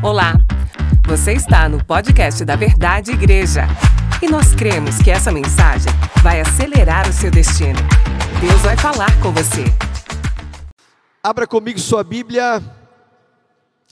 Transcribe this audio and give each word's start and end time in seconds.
Olá, 0.00 0.34
você 1.08 1.32
está 1.32 1.68
no 1.68 1.84
podcast 1.84 2.44
da 2.44 2.54
Verdade 2.54 3.10
Igreja 3.10 3.62
e 4.22 4.28
nós 4.28 4.54
cremos 4.54 4.98
que 5.02 5.10
essa 5.10 5.32
mensagem 5.32 5.92
vai 6.22 6.40
acelerar 6.40 7.08
o 7.08 7.12
seu 7.12 7.32
destino. 7.32 7.80
Deus 8.40 8.62
vai 8.62 8.76
falar 8.76 9.10
com 9.20 9.32
você. 9.32 9.64
Abra 11.20 11.48
comigo 11.48 11.80
sua 11.80 12.04
Bíblia 12.04 12.62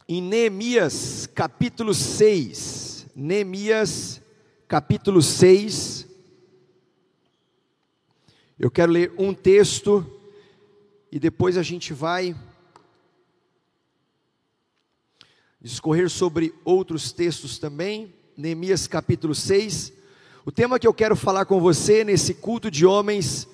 em 0.09 0.23
Neemias 0.23 1.27
capítulo 1.35 1.93
6. 1.93 3.09
Neemias 3.17 4.23
capítulo 4.69 5.21
6. 5.21 6.07
Eu 8.61 8.71
quero 8.71 8.93
ler 8.93 9.13
um 9.19 9.35
texto 9.35 10.07
e 11.11 11.19
depois 11.19 11.59
a 11.59 11.65
gente 11.65 11.93
vai 11.93 12.33
discorrer 15.67 16.09
sobre 16.09 16.55
outros 16.65 17.11
textos 17.11 17.59
também. 17.59 18.15
Neemias 18.37 18.87
capítulo 18.87 19.35
6. 19.35 19.93
O 20.45 20.53
tema 20.53 20.79
que 20.79 20.87
eu 20.87 20.95
quero 20.95 21.17
falar 21.17 21.45
com 21.45 21.61
você 21.61 22.05
nesse 22.05 22.35
culto 22.35 22.71
de 22.71 22.87
homens 22.87 23.49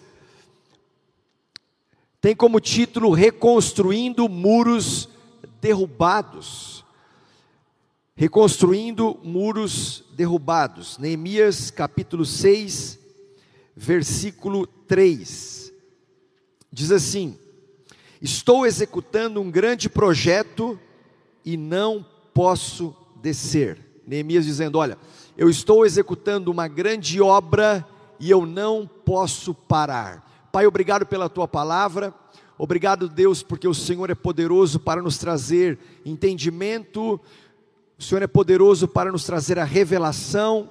tem 2.20 2.36
como 2.36 2.60
título 2.60 3.12
Reconstruindo 3.12 4.28
Muros 4.28 5.08
Derrubados. 5.58 6.84
Reconstruindo 8.14 9.18
muros 9.22 10.04
derrubados. 10.14 10.98
Neemias 10.98 11.70
capítulo 11.70 12.26
6, 12.26 12.98
versículo 13.74 14.66
3. 14.66 15.72
Diz 16.70 16.92
assim: 16.92 17.38
Estou 18.20 18.66
executando 18.66 19.40
um 19.40 19.50
grande 19.50 19.88
projeto 19.88 20.78
e 21.44 21.56
não 21.56 22.04
posso 22.34 22.94
descer. 23.20 23.78
Neemias 24.06 24.44
dizendo: 24.44 24.78
Olha, 24.78 24.98
eu 25.36 25.48
estou 25.48 25.86
executando 25.86 26.50
uma 26.50 26.68
grande 26.68 27.20
obra 27.20 27.86
e 28.18 28.30
eu 28.30 28.46
não 28.46 28.88
posso 29.04 29.54
parar. 29.54 30.48
Pai, 30.52 30.66
obrigado 30.66 31.06
pela 31.06 31.28
tua 31.28 31.48
palavra. 31.48 32.14
Obrigado, 32.58 33.08
Deus, 33.08 33.42
porque 33.42 33.66
o 33.66 33.74
Senhor 33.74 34.10
é 34.10 34.14
poderoso 34.14 34.78
para 34.78 35.02
nos 35.02 35.18
trazer 35.18 35.78
entendimento, 36.04 37.18
o 37.98 38.02
Senhor 38.02 38.22
é 38.22 38.26
poderoso 38.26 38.86
para 38.86 39.10
nos 39.10 39.24
trazer 39.24 39.58
a 39.58 39.64
revelação 39.64 40.70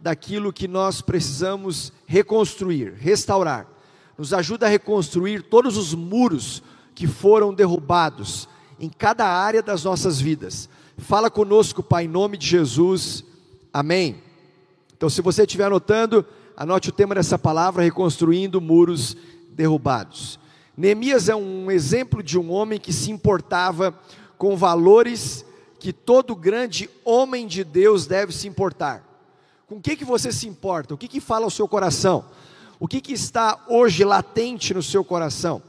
daquilo 0.00 0.52
que 0.52 0.68
nós 0.68 1.02
precisamos 1.02 1.92
reconstruir, 2.06 2.94
restaurar. 2.94 3.68
Nos 4.16 4.32
ajuda 4.32 4.66
a 4.66 4.70
reconstruir 4.70 5.42
todos 5.42 5.76
os 5.76 5.92
muros 5.92 6.62
que 6.94 7.06
foram 7.06 7.52
derrubados 7.52 8.48
em 8.78 8.88
cada 8.88 9.26
área 9.26 9.62
das 9.62 9.84
nossas 9.84 10.20
vidas. 10.20 10.68
Fala 10.98 11.30
conosco, 11.30 11.82
Pai, 11.82 12.04
em 12.04 12.08
nome 12.08 12.36
de 12.36 12.46
Jesus. 12.46 13.24
Amém. 13.72 14.22
Então, 14.96 15.10
se 15.10 15.20
você 15.20 15.42
estiver 15.42 15.64
anotando, 15.64 16.24
anote 16.56 16.88
o 16.88 16.92
tema 16.92 17.14
dessa 17.14 17.38
palavra: 17.38 17.82
reconstruindo 17.82 18.60
muros 18.60 19.16
derrubados. 19.50 20.38
Neemias 20.76 21.28
é 21.28 21.36
um 21.36 21.70
exemplo 21.70 22.22
de 22.22 22.38
um 22.38 22.50
homem 22.50 22.78
que 22.78 22.92
se 22.92 23.10
importava 23.10 23.98
com 24.36 24.56
valores 24.56 25.44
que 25.78 25.92
todo 25.92 26.34
grande 26.34 26.90
homem 27.04 27.46
de 27.46 27.64
Deus 27.64 28.06
deve 28.06 28.32
se 28.32 28.48
importar. 28.48 29.02
Com 29.66 29.76
o 29.76 29.80
que, 29.80 29.96
que 29.96 30.04
você 30.04 30.30
se 30.30 30.46
importa? 30.46 30.94
O 30.94 30.98
que, 30.98 31.08
que 31.08 31.20
fala 31.20 31.46
o 31.46 31.50
seu 31.50 31.66
coração? 31.66 32.24
O 32.78 32.86
que, 32.86 33.00
que 33.00 33.12
está 33.12 33.64
hoje 33.68 34.04
latente 34.04 34.74
no 34.74 34.82
seu 34.82 35.04
coração? 35.04 35.62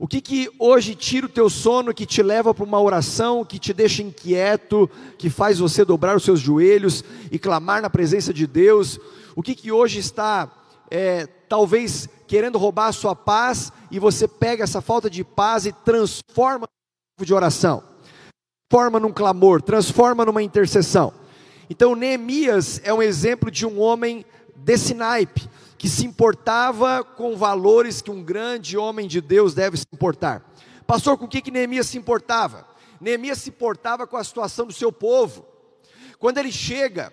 O 0.00 0.08
que, 0.08 0.22
que 0.22 0.50
hoje 0.58 0.94
tira 0.94 1.26
o 1.26 1.28
teu 1.28 1.50
sono, 1.50 1.92
que 1.92 2.06
te 2.06 2.22
leva 2.22 2.54
para 2.54 2.64
uma 2.64 2.80
oração, 2.80 3.44
que 3.44 3.58
te 3.58 3.74
deixa 3.74 4.02
inquieto, 4.02 4.88
que 5.18 5.28
faz 5.28 5.58
você 5.58 5.84
dobrar 5.84 6.16
os 6.16 6.24
seus 6.24 6.40
joelhos 6.40 7.04
e 7.30 7.38
clamar 7.38 7.82
na 7.82 7.90
presença 7.90 8.32
de 8.32 8.46
Deus? 8.46 8.98
O 9.36 9.42
que, 9.42 9.54
que 9.54 9.70
hoje 9.70 9.98
está, 9.98 10.50
é, 10.90 11.26
talvez, 11.26 12.08
querendo 12.26 12.56
roubar 12.56 12.86
a 12.86 12.92
sua 12.92 13.14
paz 13.14 13.70
e 13.90 13.98
você 13.98 14.26
pega 14.26 14.64
essa 14.64 14.80
falta 14.80 15.10
de 15.10 15.22
paz 15.22 15.66
e 15.66 15.72
transforma 15.84 16.66
de 17.20 17.34
oração, 17.34 17.84
transforma 18.70 18.98
num 18.98 19.12
clamor, 19.12 19.60
transforma 19.60 20.24
numa 20.24 20.42
intercessão. 20.42 21.12
Então, 21.68 21.94
Neemias 21.94 22.80
é 22.84 22.94
um 22.94 23.02
exemplo 23.02 23.50
de 23.50 23.66
um 23.66 23.78
homem 23.78 24.24
desse 24.56 24.94
naipe 24.94 25.46
que 25.80 25.88
se 25.88 26.04
importava 26.04 27.02
com 27.02 27.34
valores 27.34 28.02
que 28.02 28.10
um 28.10 28.22
grande 28.22 28.76
homem 28.76 29.08
de 29.08 29.18
Deus 29.18 29.54
deve 29.54 29.78
se 29.78 29.86
importar. 29.90 30.44
Pastor, 30.86 31.16
com 31.16 31.24
o 31.24 31.28
que, 31.28 31.40
que 31.40 31.50
Neemias 31.50 31.86
se 31.86 31.96
importava? 31.96 32.68
Neemias 33.00 33.38
se 33.38 33.48
importava 33.48 34.06
com 34.06 34.18
a 34.18 34.22
situação 34.22 34.66
do 34.66 34.74
seu 34.74 34.92
povo. 34.92 35.42
Quando 36.18 36.36
ele 36.36 36.52
chega 36.52 37.10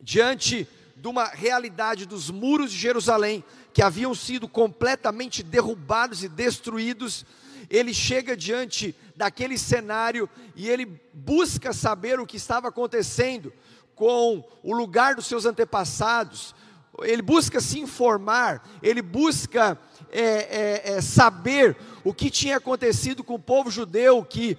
diante 0.00 0.66
de 0.96 1.06
uma 1.06 1.26
realidade 1.26 2.06
dos 2.06 2.30
muros 2.30 2.72
de 2.72 2.78
Jerusalém, 2.78 3.44
que 3.70 3.82
haviam 3.82 4.14
sido 4.14 4.48
completamente 4.48 5.42
derrubados 5.42 6.24
e 6.24 6.28
destruídos, 6.30 7.26
ele 7.68 7.92
chega 7.92 8.34
diante 8.34 8.96
daquele 9.14 9.58
cenário 9.58 10.26
e 10.56 10.70
ele 10.70 10.86
busca 11.12 11.70
saber 11.74 12.18
o 12.18 12.26
que 12.26 12.38
estava 12.38 12.68
acontecendo 12.68 13.52
com 13.94 14.42
o 14.62 14.72
lugar 14.72 15.14
dos 15.14 15.26
seus 15.26 15.44
antepassados, 15.44 16.54
ele 17.02 17.22
busca 17.22 17.60
se 17.60 17.80
informar, 17.80 18.62
ele 18.82 19.02
busca 19.02 19.78
é, 20.12 20.22
é, 20.22 20.92
é, 20.94 21.00
saber 21.00 21.76
o 22.04 22.14
que 22.14 22.30
tinha 22.30 22.58
acontecido 22.58 23.24
com 23.24 23.34
o 23.34 23.38
povo 23.38 23.70
judeu 23.70 24.24
que 24.24 24.56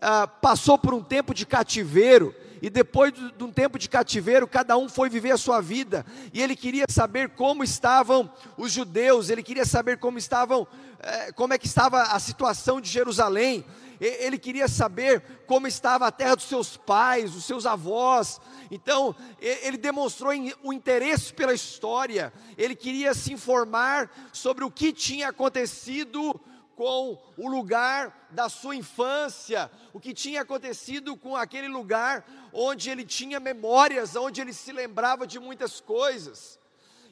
ah, 0.00 0.26
passou 0.26 0.76
por 0.76 0.92
um 0.92 1.02
tempo 1.02 1.32
de 1.32 1.46
cativeiro, 1.46 2.34
e 2.62 2.68
depois 2.68 3.12
de, 3.12 3.42
um 3.42 3.50
tempo 3.50 3.78
de 3.78 3.88
cativeiro, 3.88 4.46
cada 4.46 4.76
um 4.76 4.88
foi 4.88 5.08
viver 5.08 5.30
a 5.30 5.38
sua 5.38 5.60
vida, 5.60 6.04
e 6.32 6.42
ele 6.42 6.54
queria 6.54 6.84
saber 6.88 7.30
como 7.30 7.64
estavam 7.64 8.30
os 8.58 8.72
judeus, 8.72 9.30
ele 9.30 9.42
queria 9.42 9.64
saber 9.64 9.98
como 9.98 10.18
estavam, 10.18 10.66
é, 10.98 11.32
como 11.32 11.54
é 11.54 11.58
que 11.58 11.66
estava 11.66 12.02
a 12.02 12.18
situação 12.18 12.80
de 12.80 12.90
Jerusalém, 12.90 13.64
ele 14.00 14.38
queria 14.38 14.66
saber 14.66 15.22
como 15.46 15.66
estava 15.66 16.06
a 16.06 16.12
terra 16.12 16.36
dos 16.36 16.46
seus 16.46 16.76
pais, 16.76 17.32
dos 17.32 17.44
seus 17.44 17.66
avós. 17.66 18.40
Então, 18.70 19.14
ele 19.40 19.76
demonstrou 19.76 20.32
o 20.62 20.72
interesse 20.72 21.34
pela 21.34 21.52
história, 21.52 22.32
ele 22.56 22.74
queria 22.74 23.12
se 23.12 23.32
informar 23.32 24.10
sobre 24.32 24.64
o 24.64 24.70
que 24.70 24.92
tinha 24.92 25.28
acontecido 25.28 26.40
com 26.80 27.22
o 27.36 27.46
lugar 27.46 28.28
da 28.30 28.48
sua 28.48 28.74
infância, 28.74 29.70
o 29.92 30.00
que 30.00 30.14
tinha 30.14 30.40
acontecido 30.40 31.14
com 31.14 31.36
aquele 31.36 31.68
lugar 31.68 32.24
onde 32.54 32.88
ele 32.88 33.04
tinha 33.04 33.38
memórias, 33.38 34.16
onde 34.16 34.40
ele 34.40 34.54
se 34.54 34.72
lembrava 34.72 35.26
de 35.26 35.38
muitas 35.38 35.78
coisas. 35.78 36.58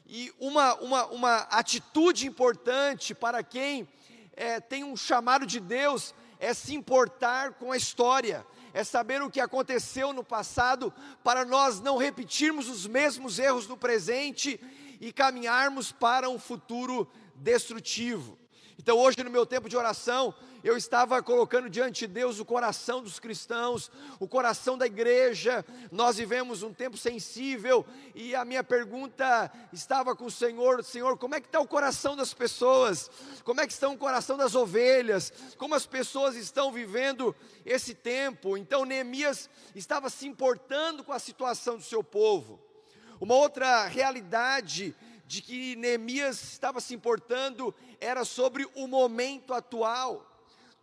E 0.07 0.33
uma, 0.39 0.73
uma, 0.75 1.05
uma 1.09 1.37
atitude 1.51 2.25
importante 2.25 3.13
para 3.13 3.43
quem 3.43 3.87
é, 4.35 4.59
tem 4.59 4.83
um 4.83 4.97
chamado 4.97 5.45
de 5.45 5.59
Deus 5.59 6.15
é 6.39 6.53
se 6.53 6.73
importar 6.73 7.53
com 7.55 7.71
a 7.71 7.77
história, 7.77 8.45
é 8.73 8.83
saber 8.83 9.21
o 9.21 9.29
que 9.29 9.41
aconteceu 9.41 10.13
no 10.13 10.23
passado, 10.23 10.93
para 11.23 11.43
nós 11.43 11.81
não 11.81 11.97
repetirmos 11.97 12.69
os 12.69 12.87
mesmos 12.87 13.37
erros 13.37 13.67
no 13.67 13.75
presente 13.75 14.59
e 15.01 15.11
caminharmos 15.11 15.91
para 15.91 16.29
um 16.29 16.39
futuro 16.39 17.07
destrutivo. 17.35 18.39
Então, 18.81 18.97
hoje, 18.97 19.21
no 19.21 19.29
meu 19.29 19.45
tempo 19.45 19.67
de 19.67 19.75
oração, 19.75 20.33
eu 20.63 20.77
estava 20.77 21.21
colocando 21.21 21.69
diante 21.69 22.07
de 22.07 22.13
Deus 22.13 22.39
o 22.39 22.45
coração 22.45 23.03
dos 23.03 23.19
cristãos, 23.19 23.91
o 24.21 24.25
coração 24.25 24.77
da 24.77 24.85
igreja. 24.85 25.65
Nós 25.91 26.15
vivemos 26.15 26.63
um 26.63 26.73
tempo 26.73 26.95
sensível 26.95 27.85
e 28.15 28.33
a 28.33 28.45
minha 28.45 28.63
pergunta 28.63 29.51
estava 29.73 30.15
com 30.15 30.27
o 30.27 30.31
Senhor: 30.31 30.81
Senhor, 30.81 31.17
como 31.17 31.35
é 31.35 31.41
que 31.41 31.47
está 31.47 31.59
o 31.59 31.67
coração 31.67 32.15
das 32.15 32.33
pessoas? 32.33 33.11
Como 33.43 33.59
é 33.59 33.67
que 33.67 33.73
está 33.73 33.89
o 33.89 33.97
coração 33.97 34.37
das 34.37 34.55
ovelhas? 34.55 35.33
Como 35.57 35.75
as 35.75 35.85
pessoas 35.85 36.37
estão 36.37 36.71
vivendo 36.71 37.35
esse 37.65 37.93
tempo? 37.93 38.55
Então, 38.55 38.85
Neemias 38.85 39.49
estava 39.75 40.09
se 40.09 40.25
importando 40.25 41.03
com 41.03 41.11
a 41.11 41.19
situação 41.19 41.75
do 41.75 41.83
seu 41.83 42.01
povo. 42.01 42.61
Uma 43.19 43.35
outra 43.35 43.87
realidade 43.87 44.95
de 45.29 45.43
que 45.43 45.75
Neemias 45.75 46.41
estava 46.41 46.81
se 46.81 46.95
importando 46.95 47.71
era 48.01 48.25
sobre 48.25 48.67
o 48.73 48.87
momento 48.87 49.53
atual. 49.53 50.25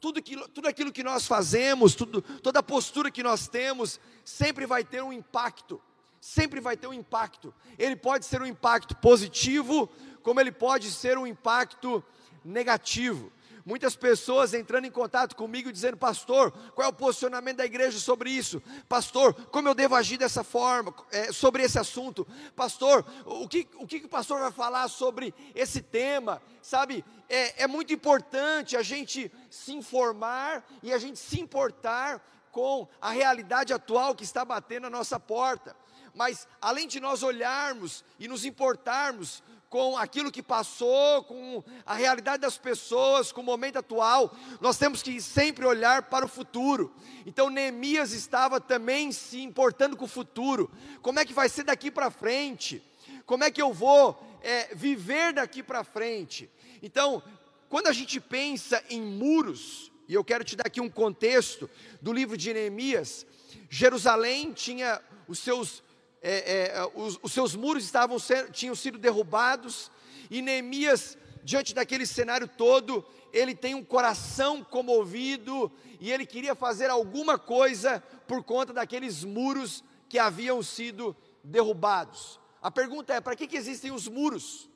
Tudo 0.01 0.21
aquilo, 0.21 0.47
tudo 0.47 0.69
aquilo 0.69 0.93
que 0.93 1.03
nós 1.03 1.27
fazemos, 1.27 1.97
tudo, 1.97 2.23
toda 2.23 2.61
a 2.61 2.63
postura 2.63 3.11
que 3.11 3.25
nós 3.25 3.49
temos, 3.49 3.99
sempre 4.25 4.65
vai 4.65 4.85
ter 4.85 5.03
um 5.03 5.13
impacto. 5.13 5.83
Sempre 6.21 6.61
vai 6.61 6.77
ter 6.77 6.87
um 6.87 6.93
impacto. 6.93 7.53
Ele 7.77 7.97
pode 7.97 8.25
ser 8.25 8.41
um 8.41 8.47
impacto 8.47 8.95
positivo, 8.99 9.91
como 10.23 10.39
ele 10.39 10.53
pode 10.53 10.93
ser 10.93 11.19
um 11.19 11.27
impacto 11.27 12.05
negativo. 12.45 13.33
Muitas 13.67 13.97
pessoas 13.97 14.55
entrando 14.55 14.85
em 14.85 14.93
contato 14.93 15.35
comigo 15.35 15.73
dizendo, 15.73 15.97
pastor, 15.97 16.53
qual 16.73 16.87
é 16.87 16.89
o 16.89 16.93
posicionamento 16.93 17.57
da 17.57 17.65
igreja 17.65 17.99
sobre 17.99 18.31
isso? 18.31 18.63
Pastor, 18.89 19.35
como 19.51 19.69
eu 19.69 19.75
devo 19.75 19.97
agir 19.97 20.17
dessa 20.17 20.45
forma, 20.45 20.95
é, 21.11 21.33
sobre 21.33 21.65
esse 21.65 21.77
assunto? 21.77 22.25
Pastor, 22.55 23.05
o 23.25 23.49
que, 23.49 23.69
o 23.75 23.85
que 23.85 23.97
o 23.97 24.09
pastor 24.09 24.39
vai 24.39 24.53
falar 24.53 24.87
sobre 24.87 25.35
esse 25.53 25.83
tema? 25.83 26.41
Sabe, 26.63 27.05
é, 27.29 27.65
é 27.65 27.67
muito 27.67 27.93
importante 27.93 28.77
a 28.77 28.83
gente 28.85 29.33
se 29.51 29.73
informar 29.73 30.65
e 30.81 30.93
a 30.93 30.99
gente 30.99 31.19
se 31.19 31.41
importar 31.41 32.25
com 32.53 32.87
a 33.01 33.11
realidade 33.11 33.73
atual 33.73 34.15
que 34.15 34.23
está 34.23 34.45
batendo 34.45 34.85
na 34.85 34.91
nossa 34.91 35.19
porta. 35.19 35.75
Mas 36.15 36.47
além 36.63 36.87
de 36.87 37.01
nós 37.01 37.25
olharmos 37.25 38.05
e 38.17 38.29
nos 38.29 38.45
importarmos 38.45 39.43
com 39.69 39.97
aquilo 39.97 40.31
que 40.31 40.43
passou, 40.43 41.25
com 41.25 41.63
a 41.85 41.95
realidade 41.95 42.41
das 42.41 42.57
pessoas, 42.57 43.33
com 43.33 43.41
o 43.41 43.45
momento 43.45 43.79
atual, 43.79 44.35
nós 44.61 44.79
temos 44.79 45.03
que 45.03 45.21
sempre 45.21 45.67
olhar 45.67 46.03
para 46.03 46.25
o 46.25 46.29
futuro. 46.29 46.95
Então 47.25 47.51
Neemias 47.51 48.13
estava 48.13 48.61
também 48.61 49.11
se 49.13 49.41
importando 49.41 49.97
com 49.97 50.05
o 50.05 50.09
futuro. 50.09 50.71
Como 51.03 51.19
é 51.19 51.25
que 51.25 51.35
vai 51.35 51.49
ser 51.49 51.65
daqui 51.65 51.91
para 51.91 52.11
frente? 52.11 52.83
Como 53.25 53.43
é 53.43 53.51
que 53.51 53.61
eu 53.61 53.73
vou 53.73 54.21
é, 54.43 54.75
viver 54.75 55.33
daqui 55.33 55.63
para 55.63 55.83
frente? 55.83 56.49
Então, 56.83 57.23
quando 57.69 57.89
a 57.89 57.93
gente 57.93 58.21
pensa 58.21 58.83
em 58.89 59.03
muros, 59.03 59.91
e 60.09 60.15
eu 60.15 60.25
quero 60.25 60.45
te 60.45 60.55
dar 60.55 60.67
aqui 60.67 60.81
um 60.81 60.89
contexto 60.89 61.69
do 62.01 62.13
livro 62.13 62.37
de 62.37 62.55
Neemias, 62.55 63.27
Jerusalém 63.69 64.53
tinha 64.53 65.01
os 65.27 65.41
seus 65.41 65.83
é, 66.29 66.73
é, 66.75 66.91
os, 66.93 67.21
os, 67.23 67.33
seus 67.33 67.55
muros 67.55 67.85
estavam 67.85 68.17
tinham 68.53 68.75
sido 68.75 68.99
derrubados, 68.99 69.93
e 70.29 70.43
Neemias, 70.43 71.17
diante 71.45 71.73
daquele 71.73 72.05
cenário 72.05 72.49
todo, 72.49 73.07
ele 73.33 73.55
tem 73.55 73.77
um 73.77 73.85
coração 73.85 74.65
comovido, 74.65 75.71
e 76.01 76.11
ele 76.11 76.27
queria 76.27 76.57
fazer 76.57 76.91
alguma 76.91 77.39
coisa 77.39 78.03
por 78.27 78.43
conta 78.43 78.73
daqueles 78.73 79.23
muros 79.23 79.85
que 80.09 80.19
haviam 80.19 80.61
sido 80.65 81.17
derrubados. 81.45 82.41
A 82.61 82.73
pergunta 82.73 83.15
é: 83.15 83.21
para 83.21 83.37
que, 83.37 83.47
que 83.47 83.57
existem 83.57 83.93
os 83.93 84.09
muros? 84.09 84.69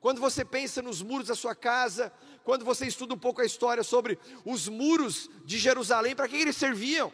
Quando 0.00 0.18
você 0.18 0.46
pensa 0.46 0.80
nos 0.80 1.02
muros 1.02 1.28
da 1.28 1.34
sua 1.34 1.54
casa, 1.54 2.10
quando 2.42 2.64
você 2.64 2.86
estuda 2.86 3.12
um 3.12 3.18
pouco 3.18 3.42
a 3.42 3.44
história 3.44 3.82
sobre 3.82 4.18
os 4.46 4.66
muros 4.66 5.28
de 5.44 5.58
Jerusalém, 5.58 6.16
para 6.16 6.26
que 6.26 6.36
eles 6.36 6.56
serviam? 6.56 7.12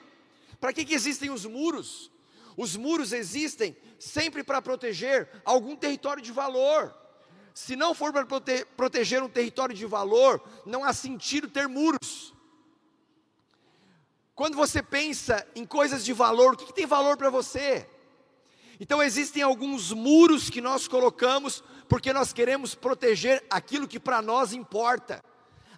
Para 0.61 0.73
que, 0.73 0.85
que 0.85 0.95
existem 0.95 1.31
os 1.31 1.45
muros? 1.45 2.12
Os 2.57 2.77
muros 2.77 3.13
existem 3.13 3.77
sempre 3.99 4.43
para 4.43 4.61
proteger 4.61 5.29
algum 5.45 5.77
território 5.77 6.23
de 6.23 6.33
valor. 6.33 6.95
Se 7.55 7.77
não 7.77 7.95
for 7.95 8.13
para 8.13 8.25
prote 8.25 8.65
proteger 8.77 9.23
um 9.23 9.29
território 9.29 9.75
de 9.75 9.85
valor, 9.87 10.43
não 10.65 10.85
há 10.85 10.93
sentido 10.93 11.49
ter 11.49 11.69
muros. 11.69 12.33
Quando 14.35 14.57
você 14.57 14.83
pensa 14.83 15.47
em 15.55 15.67
coisas 15.67 16.05
de 16.05 16.13
valor, 16.13 16.55
o 16.55 16.57
que, 16.57 16.67
que 16.67 16.75
tem 16.75 16.87
valor 16.87 17.17
para 17.17 17.31
você? 17.31 17.87
Então 18.81 19.03
existem 19.03 19.43
alguns 19.43 19.93
muros 19.93 20.49
que 20.51 20.61
nós 20.61 20.89
colocamos 20.89 21.63
porque 21.89 22.13
nós 22.13 22.33
queremos 22.33 22.75
proteger 22.75 23.45
aquilo 23.51 23.87
que 23.87 24.01
para 24.01 24.23
nós 24.23 24.55
importa, 24.55 25.23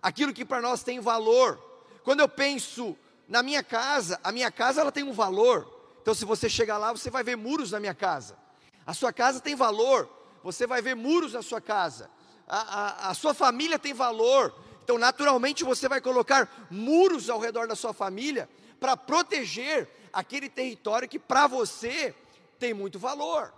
aquilo 0.01 0.33
que 0.33 0.45
para 0.45 0.63
nós 0.63 0.85
tem 0.85 1.01
valor. 1.01 1.59
Quando 2.05 2.21
eu 2.21 2.29
penso 2.29 2.97
na 3.29 3.43
minha 3.43 3.63
casa, 3.65 4.21
a 4.23 4.31
minha 4.31 4.51
casa 4.51 4.81
ela 4.81 4.93
tem 4.93 5.03
um 5.03 5.13
valor. 5.13 5.74
Então, 6.05 6.13
se 6.13 6.27
você 6.27 6.51
chegar 6.51 6.77
lá, 6.77 6.93
você 6.93 7.09
vai 7.09 7.25
ver 7.25 7.35
muros 7.35 7.71
na 7.71 7.81
minha 7.81 7.95
casa. 7.95 8.37
A 8.85 8.93
sua 8.93 9.11
casa 9.11 9.41
tem 9.41 9.57
valor, 9.57 10.07
você 10.43 10.67
vai 10.67 10.83
ver 10.83 10.95
muros 10.95 11.33
na 11.33 11.41
sua 11.41 11.63
casa. 11.63 12.11
A, 12.47 12.59
a, 12.59 13.09
a 13.09 13.15
sua 13.15 13.33
família 13.33 13.79
tem 13.79 13.95
valor, 13.95 14.55
então, 14.83 14.99
naturalmente, 14.99 15.65
você 15.65 15.89
vai 15.89 16.03
colocar 16.03 16.67
muros 16.71 17.31
ao 17.31 17.41
redor 17.41 17.67
da 17.67 17.75
sua 17.75 17.95
família 17.95 18.51
para 18.79 18.99
proteger 18.99 19.89
aquele 20.13 20.51
território 20.51 21.09
que 21.09 21.19
para 21.19 21.47
você 21.47 22.15
tem 22.59 22.75
muito 22.75 22.99
valor. 22.99 23.51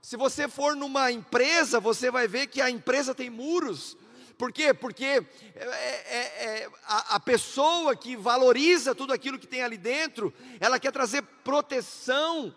Se 0.00 0.16
você 0.16 0.48
for 0.48 0.74
numa 0.74 1.12
empresa, 1.12 1.78
você 1.78 2.10
vai 2.10 2.26
ver 2.26 2.46
que 2.46 2.62
a 2.62 2.70
empresa 2.70 3.14
tem 3.14 3.28
muros 3.28 3.94
por 4.38 4.52
quê? 4.52 4.74
Porque 4.74 5.04
é, 5.04 5.24
é, 5.56 6.44
é, 6.62 6.70
a, 6.86 7.16
a 7.16 7.20
pessoa 7.20 7.94
que 7.94 8.16
valoriza 8.16 8.94
tudo 8.94 9.12
aquilo 9.12 9.38
que 9.38 9.46
tem 9.46 9.62
ali 9.62 9.76
dentro, 9.76 10.32
ela 10.60 10.78
quer 10.78 10.92
trazer 10.92 11.22
proteção 11.22 12.54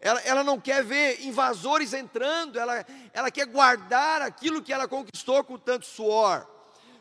ela, 0.00 0.20
ela, 0.20 0.44
não 0.44 0.60
quer 0.60 0.84
ver 0.84 1.24
invasores 1.24 1.92
entrando, 1.92 2.58
ela, 2.58 2.84
ela 3.12 3.30
quer 3.30 3.46
guardar 3.46 4.22
aquilo 4.22 4.62
que 4.62 4.72
ela 4.72 4.86
conquistou 4.86 5.42
com 5.42 5.58
tanto 5.58 5.86
suor. 5.86 6.46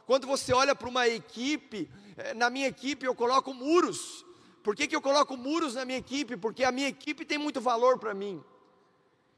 Quando 0.05 0.25
você 0.25 0.53
olha 0.53 0.73
para 0.73 0.87
uma 0.87 1.07
equipe, 1.07 1.89
é, 2.17 2.33
na 2.33 2.49
minha 2.49 2.67
equipe 2.67 3.05
eu 3.05 3.13
coloco 3.13 3.53
muros. 3.53 4.25
Por 4.63 4.75
que, 4.75 4.87
que 4.87 4.95
eu 4.95 5.01
coloco 5.01 5.35
muros 5.35 5.75
na 5.75 5.85
minha 5.85 5.99
equipe? 5.99 6.37
Porque 6.37 6.63
a 6.63 6.71
minha 6.71 6.87
equipe 6.87 7.25
tem 7.25 7.37
muito 7.37 7.59
valor 7.59 7.99
para 7.99 8.13
mim. 8.13 8.43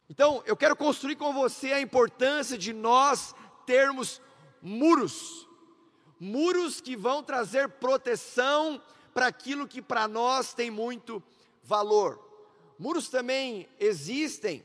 Então, 0.09 0.41
eu 0.45 0.55
quero 0.55 0.75
construir 0.75 1.17
com 1.17 1.33
você 1.33 1.73
a 1.73 1.81
importância 1.81 2.57
de 2.57 2.71
nós 2.71 3.35
termos 3.65 4.21
muros, 4.61 5.47
muros 6.19 6.81
que 6.81 6.95
vão 6.95 7.23
trazer 7.23 7.69
proteção 7.69 8.81
para 9.13 9.27
aquilo 9.27 9.67
que 9.67 9.81
para 9.81 10.07
nós 10.07 10.53
tem 10.53 10.69
muito 10.69 11.21
valor. 11.63 12.23
Muros 12.77 13.09
também 13.09 13.67
existem 13.79 14.63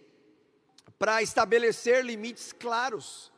para 0.98 1.22
estabelecer 1.22 2.04
limites 2.04 2.52
claros. 2.52 3.32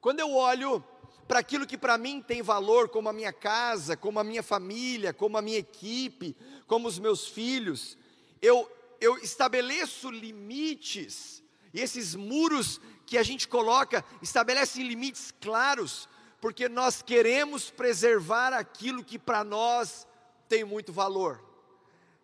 Quando 0.00 0.20
eu 0.20 0.32
olho 0.32 0.82
para 1.26 1.40
aquilo 1.40 1.66
que 1.66 1.76
para 1.76 1.98
mim 1.98 2.22
tem 2.22 2.42
valor, 2.42 2.88
como 2.88 3.08
a 3.08 3.12
minha 3.12 3.32
casa, 3.32 3.96
como 3.96 4.18
a 4.18 4.24
minha 4.24 4.42
família, 4.42 5.12
como 5.12 5.36
a 5.36 5.42
minha 5.42 5.58
equipe, 5.58 6.36
como 6.66 6.88
os 6.88 6.98
meus 6.98 7.28
filhos, 7.28 7.96
eu, 8.40 8.70
eu 9.00 9.16
estabeleço 9.18 10.10
limites, 10.10 11.42
e 11.72 11.80
esses 11.80 12.14
muros 12.14 12.80
que 13.10 13.18
a 13.18 13.24
gente 13.24 13.48
coloca 13.48 14.04
estabelecem 14.22 14.86
limites 14.86 15.34
claros, 15.40 16.08
porque 16.40 16.68
nós 16.68 17.02
queremos 17.02 17.68
preservar 17.68 18.52
aquilo 18.52 19.02
que 19.02 19.18
para 19.18 19.42
nós 19.42 20.06
tem 20.48 20.62
muito 20.62 20.92
valor. 20.92 21.42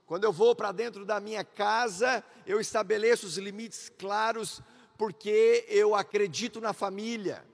Quando 0.06 0.22
eu 0.22 0.32
vou 0.32 0.54
para 0.54 0.70
dentro 0.70 1.04
da 1.04 1.18
minha 1.18 1.42
casa, 1.42 2.22
eu 2.46 2.60
estabeleço 2.60 3.26
os 3.26 3.36
limites 3.36 3.90
claros, 3.98 4.62
porque 4.96 5.66
eu 5.68 5.92
acredito 5.92 6.60
na 6.60 6.72
família. 6.72 7.44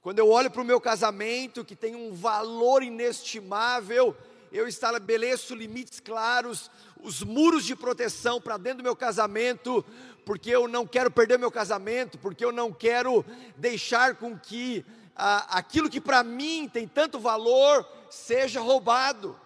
Quando 0.00 0.18
eu 0.18 0.30
olho 0.30 0.50
para 0.50 0.62
o 0.62 0.64
meu 0.64 0.80
casamento, 0.80 1.62
que 1.62 1.76
tem 1.76 1.94
um 1.94 2.14
valor 2.14 2.82
inestimável, 2.82 4.16
eu 4.50 4.66
estabeleço 4.66 5.54
limites 5.54 6.00
claros, 6.00 6.70
os 7.02 7.22
muros 7.22 7.66
de 7.66 7.76
proteção 7.76 8.40
para 8.40 8.56
dentro 8.56 8.78
do 8.78 8.84
meu 8.84 8.96
casamento, 8.96 9.84
porque 10.26 10.50
eu 10.50 10.66
não 10.66 10.84
quero 10.84 11.08
perder 11.08 11.38
meu 11.38 11.52
casamento, 11.52 12.18
porque 12.18 12.44
eu 12.44 12.50
não 12.50 12.72
quero 12.72 13.24
deixar 13.56 14.16
com 14.16 14.36
que 14.36 14.84
ah, 15.14 15.46
aquilo 15.56 15.88
que 15.88 16.00
para 16.00 16.24
mim 16.24 16.68
tem 16.68 16.88
tanto 16.88 17.20
valor 17.20 17.88
seja 18.10 18.60
roubado. 18.60 19.38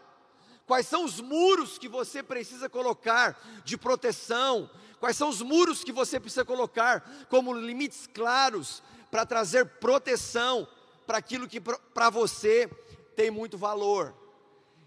Quais 0.67 0.87
são 0.87 1.05
os 1.05 1.21
muros 1.21 1.77
que 1.77 1.87
você 1.87 2.23
precisa 2.23 2.67
colocar 2.67 3.39
de 3.63 3.77
proteção? 3.77 4.71
Quais 4.99 5.19
são 5.19 5.29
os 5.29 5.43
muros 5.43 5.85
que 5.85 5.93
você 5.93 6.19
precisa 6.19 6.47
colocar 6.47 7.27
como 7.29 7.53
limites 7.53 8.07
claros 8.07 8.83
para 9.11 9.27
trazer 9.27 9.67
proteção 9.67 10.67
para 11.07 11.19
aquilo 11.19 11.47
que 11.47 11.61
para 11.61 12.09
você 12.09 12.71
tem 13.15 13.31
muito 13.31 13.59
valor? 13.59 14.15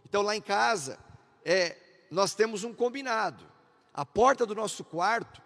Então 0.09 0.23
lá 0.23 0.35
em 0.35 0.41
casa, 0.41 0.97
é, 1.45 1.77
nós 2.09 2.33
temos 2.33 2.63
um 2.63 2.73
combinado. 2.73 3.45
A 3.93 4.03
porta 4.03 4.43
do 4.43 4.55
nosso 4.55 4.83
quarto 4.83 5.42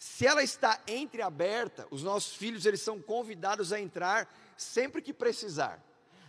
se 0.00 0.26
ela 0.26 0.42
está 0.42 0.80
entreaberta, 0.88 1.86
os 1.90 2.02
nossos 2.02 2.34
filhos 2.34 2.64
eles 2.64 2.80
são 2.80 2.98
convidados 2.98 3.70
a 3.70 3.78
entrar 3.78 4.26
sempre 4.56 5.02
que 5.02 5.12
precisar. 5.12 5.78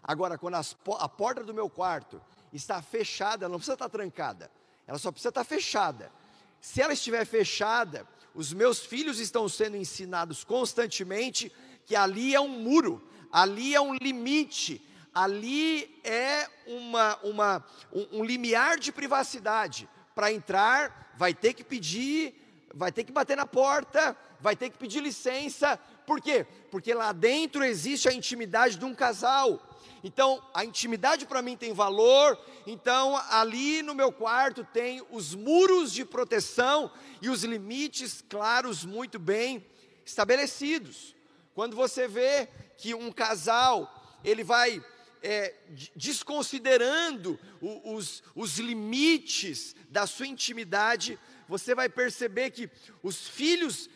Agora, 0.03 0.37
quando 0.37 0.55
as, 0.55 0.75
a 0.99 1.07
porta 1.07 1.41
do 1.41 1.53
meu 1.53 1.69
quarto 1.69 2.21
está 2.51 2.81
fechada, 2.81 3.45
ela 3.45 3.51
não 3.53 3.59
precisa 3.59 3.75
estar 3.75 3.87
trancada, 3.87 4.51
ela 4.85 4.97
só 4.97 5.09
precisa 5.09 5.29
estar 5.29 5.45
fechada. 5.45 6.11
Se 6.59 6.81
ela 6.81 6.91
estiver 6.91 7.23
fechada, 7.25 8.05
os 8.35 8.51
meus 8.51 8.81
filhos 8.81 9.19
estão 9.19 9.47
sendo 9.47 9.77
ensinados 9.77 10.43
constantemente 10.43 11.49
que 11.85 11.95
ali 11.95 12.35
é 12.35 12.41
um 12.41 12.49
muro, 12.49 13.01
ali 13.31 13.73
é 13.73 13.79
um 13.79 13.93
limite, 13.93 14.85
ali 15.13 15.97
é 16.03 16.45
uma, 16.67 17.15
uma, 17.23 17.65
um, 17.93 18.19
um 18.19 18.25
limiar 18.25 18.77
de 18.77 18.91
privacidade. 18.91 19.87
Para 20.13 20.29
entrar, 20.29 21.13
vai 21.17 21.33
ter 21.33 21.53
que 21.53 21.63
pedir 21.63 22.40
vai 22.73 22.91
ter 22.91 23.03
que 23.03 23.11
bater 23.11 23.37
na 23.37 23.45
porta, 23.45 24.15
vai 24.39 24.55
ter 24.55 24.69
que 24.69 24.77
pedir 24.77 25.01
licença. 25.01 25.77
Por 26.05 26.21
quê? 26.21 26.45
Porque 26.69 26.93
lá 26.93 27.11
dentro 27.11 27.63
existe 27.63 28.09
a 28.09 28.13
intimidade 28.13 28.77
de 28.77 28.85
um 28.85 28.93
casal. 28.93 29.61
Então, 30.03 30.43
a 30.53 30.65
intimidade 30.65 31.25
para 31.25 31.41
mim 31.41 31.55
tem 31.55 31.73
valor. 31.73 32.37
Então, 32.65 33.15
ali 33.29 33.81
no 33.81 33.93
meu 33.93 34.11
quarto 34.11 34.63
tem 34.73 35.05
os 35.11 35.35
muros 35.35 35.91
de 35.91 36.03
proteção 36.03 36.91
e 37.21 37.29
os 37.29 37.43
limites 37.43 38.23
claros, 38.27 38.83
muito 38.83 39.19
bem 39.19 39.65
estabelecidos. 40.05 41.15
Quando 41.53 41.75
você 41.75 42.07
vê 42.07 42.47
que 42.77 42.93
um 42.95 43.11
casal 43.11 44.19
ele 44.23 44.43
vai 44.43 44.83
é, 45.21 45.53
desconsiderando 45.95 47.39
os, 47.61 48.23
os 48.35 48.57
limites 48.57 49.75
da 49.89 50.07
sua 50.07 50.25
intimidade, 50.25 51.19
você 51.51 51.75
vai 51.75 51.89
perceber 51.89 52.51
que 52.51 52.69
os 53.03 53.27
filhos 53.27 53.89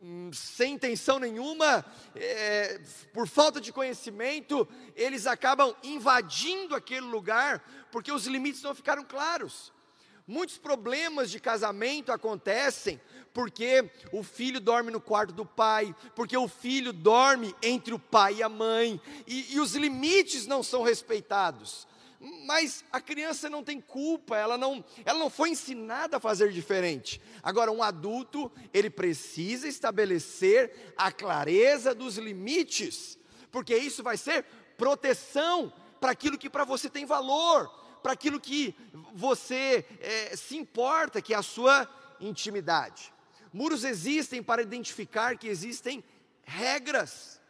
hum, 0.00 0.30
sem 0.32 0.74
intenção 0.74 1.18
nenhuma, 1.18 1.84
é, 2.14 2.80
por 3.12 3.26
falta 3.26 3.60
de 3.60 3.72
conhecimento, 3.72 4.66
eles 4.94 5.26
acabam 5.26 5.74
invadindo 5.82 6.76
aquele 6.76 7.06
lugar 7.06 7.60
porque 7.90 8.12
os 8.12 8.28
limites 8.28 8.62
não 8.62 8.76
ficaram 8.76 9.02
claros. 9.02 9.72
Muitos 10.24 10.56
problemas 10.56 11.32
de 11.32 11.40
casamento 11.40 12.12
acontecem 12.12 13.00
porque 13.34 13.90
o 14.12 14.22
filho 14.22 14.60
dorme 14.60 14.92
no 14.92 15.00
quarto 15.00 15.32
do 15.32 15.44
pai, 15.44 15.92
porque 16.14 16.36
o 16.36 16.46
filho 16.46 16.92
dorme 16.92 17.56
entre 17.60 17.92
o 17.92 17.98
pai 17.98 18.34
e 18.34 18.42
a 18.44 18.48
mãe, 18.48 19.00
e, 19.26 19.54
e 19.54 19.58
os 19.58 19.74
limites 19.74 20.46
não 20.46 20.62
são 20.62 20.84
respeitados. 20.84 21.88
Mas 22.20 22.84
a 22.90 23.00
criança 23.00 23.48
não 23.48 23.62
tem 23.62 23.80
culpa, 23.80 24.36
ela 24.36 24.58
não, 24.58 24.84
ela 25.04 25.18
não 25.18 25.30
foi 25.30 25.50
ensinada 25.50 26.16
a 26.16 26.20
fazer 26.20 26.50
diferente. 26.50 27.20
Agora, 27.42 27.70
um 27.70 27.82
adulto, 27.82 28.50
ele 28.74 28.90
precisa 28.90 29.68
estabelecer 29.68 30.94
a 30.96 31.12
clareza 31.12 31.94
dos 31.94 32.16
limites, 32.18 33.16
porque 33.52 33.76
isso 33.76 34.02
vai 34.02 34.16
ser 34.16 34.44
proteção 34.76 35.72
para 36.00 36.10
aquilo 36.10 36.36
que 36.36 36.50
para 36.50 36.64
você 36.64 36.90
tem 36.90 37.06
valor, 37.06 37.68
para 38.02 38.12
aquilo 38.12 38.40
que 38.40 38.74
você 39.14 39.84
é, 40.00 40.34
se 40.36 40.56
importa, 40.56 41.22
que 41.22 41.34
é 41.34 41.36
a 41.36 41.42
sua 41.42 41.88
intimidade. 42.20 43.12
Muros 43.52 43.84
existem 43.84 44.42
para 44.42 44.62
identificar 44.62 45.38
que 45.38 45.48
existem 45.48 46.02
regras. 46.42 47.40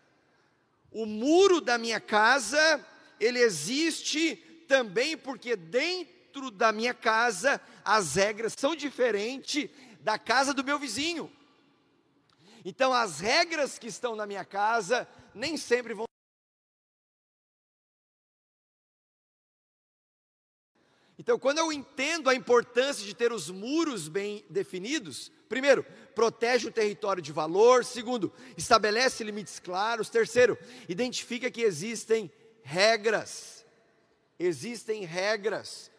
O 0.91 1.07
muro 1.07 1.61
da 1.61 1.79
minha 1.79 2.01
casa, 2.01 2.85
ele 3.19 3.39
existe 3.39 4.43
também 4.69 5.17
porque 5.17 5.57
dentro 5.57 6.51
da 6.51 6.71
minha 6.71 6.95
casa 6.95 7.61
as 7.85 8.15
regras 8.15 8.55
são 8.57 8.77
diferentes 8.77 9.69
da 10.01 10.19
casa 10.19 10.55
do 10.55 10.63
meu 10.63 10.79
vizinho. 10.79 11.33
Então 12.65 12.93
as 12.93 13.19
regras 13.19 13.79
que 13.79 13.89
estão 13.89 14.15
na 14.15 14.27
minha 14.27 14.45
casa 14.45 15.09
nem 15.35 15.57
sempre 15.57 15.95
vão 15.95 16.07
Então, 21.21 21.37
quando 21.37 21.59
eu 21.59 21.73
entendo 21.73 22.31
a 22.31 22.35
importância 22.35 23.05
de 23.05 23.13
ter 23.13 23.33
os 23.33 23.51
muros 23.51 24.09
bem 24.09 24.45
definidos, 24.49 25.33
primeiro, 25.49 25.85
protege 26.15 26.69
o 26.69 26.73
território 26.73 27.21
de 27.21 27.33
valor, 27.33 27.85
segundo, 27.85 28.33
estabelece 28.57 29.25
limites 29.25 29.59
claros, 29.59 30.09
terceiro, 30.09 30.57
identifica 30.89 31.51
que 31.51 31.61
existem 31.61 32.33
regras. 32.63 33.58
Existem 34.39 35.05
regras. 35.05 35.91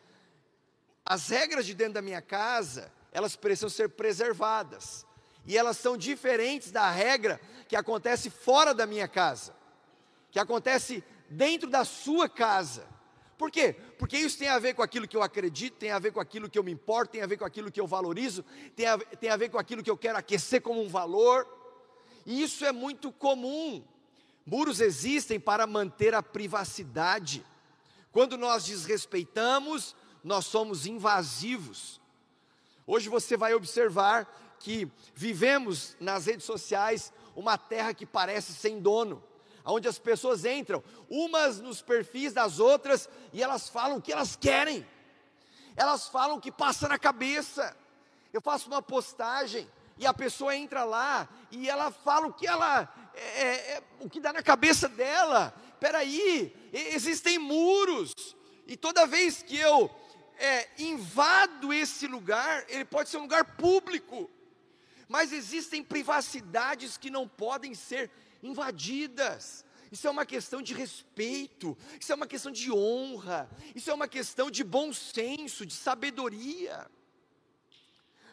As 1.05 1.27
regras 1.29 1.65
de 1.65 1.73
dentro 1.73 1.93
da 1.93 2.01
minha 2.01 2.21
casa, 2.21 2.91
elas 3.11 3.35
precisam 3.35 3.69
ser 3.69 3.89
preservadas. 3.89 5.05
E 5.45 5.57
elas 5.57 5.77
são 5.77 5.97
diferentes 5.97 6.71
da 6.71 6.89
regra 6.89 7.39
que 7.67 7.75
acontece 7.75 8.29
fora 8.29 8.73
da 8.73 8.85
minha 8.85 9.07
casa, 9.07 9.55
que 10.31 10.39
acontece 10.39 11.03
dentro 11.29 11.69
da 11.69 11.83
sua 11.83 12.29
casa. 12.29 12.87
Por 13.37 13.49
quê? 13.49 13.73
Porque 13.97 14.17
isso 14.17 14.37
tem 14.37 14.49
a 14.49 14.59
ver 14.59 14.73
com 14.73 14.81
aquilo 14.81 15.07
que 15.07 15.15
eu 15.15 15.23
acredito, 15.23 15.77
tem 15.77 15.91
a 15.91 15.99
ver 15.99 16.11
com 16.11 16.19
aquilo 16.19 16.49
que 16.49 16.59
eu 16.59 16.63
me 16.63 16.71
importo, 16.71 17.13
tem 17.13 17.21
a 17.21 17.25
ver 17.25 17.37
com 17.37 17.45
aquilo 17.45 17.71
que 17.71 17.79
eu 17.79 17.87
valorizo, 17.87 18.43
tem 18.75 18.85
a, 18.85 18.97
tem 18.97 19.29
a 19.29 19.37
ver 19.37 19.49
com 19.49 19.57
aquilo 19.57 19.81
que 19.81 19.89
eu 19.89 19.97
quero 19.97 20.17
aquecer 20.17 20.61
como 20.61 20.81
um 20.81 20.89
valor. 20.89 21.47
E 22.25 22.43
isso 22.43 22.65
é 22.65 22.71
muito 22.71 23.11
comum. 23.11 23.83
Muros 24.45 24.81
existem 24.81 25.39
para 25.39 25.65
manter 25.65 26.13
a 26.13 26.21
privacidade. 26.21 27.45
Quando 28.11 28.37
nós 28.37 28.65
desrespeitamos, 28.65 29.95
nós 30.23 30.45
somos 30.45 30.85
invasivos. 30.85 32.01
Hoje 32.85 33.09
você 33.09 33.37
vai 33.37 33.53
observar 33.53 34.55
que 34.59 34.91
vivemos 35.13 35.95
nas 35.99 36.25
redes 36.25 36.45
sociais 36.45 37.13
uma 37.35 37.57
terra 37.57 37.93
que 37.93 38.05
parece 38.05 38.53
sem 38.53 38.79
dono 38.79 39.23
onde 39.71 39.87
as 39.87 39.99
pessoas 39.99 40.45
entram, 40.45 40.83
umas 41.09 41.59
nos 41.59 41.81
perfis 41.81 42.33
das 42.33 42.59
outras, 42.59 43.09
e 43.31 43.41
elas 43.41 43.69
falam 43.69 43.97
o 43.97 44.01
que 44.01 44.11
elas 44.11 44.35
querem, 44.35 44.85
elas 45.75 46.07
falam 46.07 46.37
o 46.37 46.41
que 46.41 46.51
passa 46.51 46.87
na 46.87 46.97
cabeça. 46.97 47.75
Eu 48.33 48.41
faço 48.41 48.67
uma 48.67 48.81
postagem 48.81 49.69
e 49.97 50.05
a 50.05 50.13
pessoa 50.13 50.55
entra 50.55 50.83
lá 50.83 51.27
e 51.51 51.69
ela 51.69 51.91
fala 51.91 52.27
o 52.27 52.33
que 52.33 52.45
ela, 52.45 52.87
é, 53.13 53.41
é, 53.41 53.71
é 53.73 53.83
o 53.99 54.09
que 54.09 54.19
dá 54.19 54.33
na 54.33 54.43
cabeça 54.43 54.87
dela. 54.87 55.53
Peraí, 55.79 56.53
existem 56.73 57.37
muros 57.39 58.13
e 58.67 58.75
toda 58.77 59.07
vez 59.07 59.41
que 59.41 59.57
eu 59.57 59.89
é, 60.37 60.69
invado 60.77 61.73
esse 61.73 62.07
lugar, 62.07 62.65
ele 62.69 62.85
pode 62.85 63.09
ser 63.09 63.17
um 63.17 63.23
lugar 63.23 63.57
público, 63.57 64.29
mas 65.07 65.33
existem 65.33 65.83
privacidades 65.83 66.97
que 66.97 67.09
não 67.09 67.27
podem 67.27 67.73
ser 67.73 68.11
invadidas. 68.41 69.65
Isso 69.91 70.07
é 70.07 70.09
uma 70.09 70.25
questão 70.25 70.61
de 70.61 70.73
respeito, 70.73 71.77
isso 71.99 72.11
é 72.11 72.15
uma 72.15 72.27
questão 72.27 72.51
de 72.51 72.71
honra, 72.71 73.49
isso 73.75 73.89
é 73.89 73.93
uma 73.93 74.07
questão 74.07 74.51
de 74.51 74.63
bom 74.63 74.93
senso, 74.93 75.65
de 75.65 75.73
sabedoria. 75.73 76.89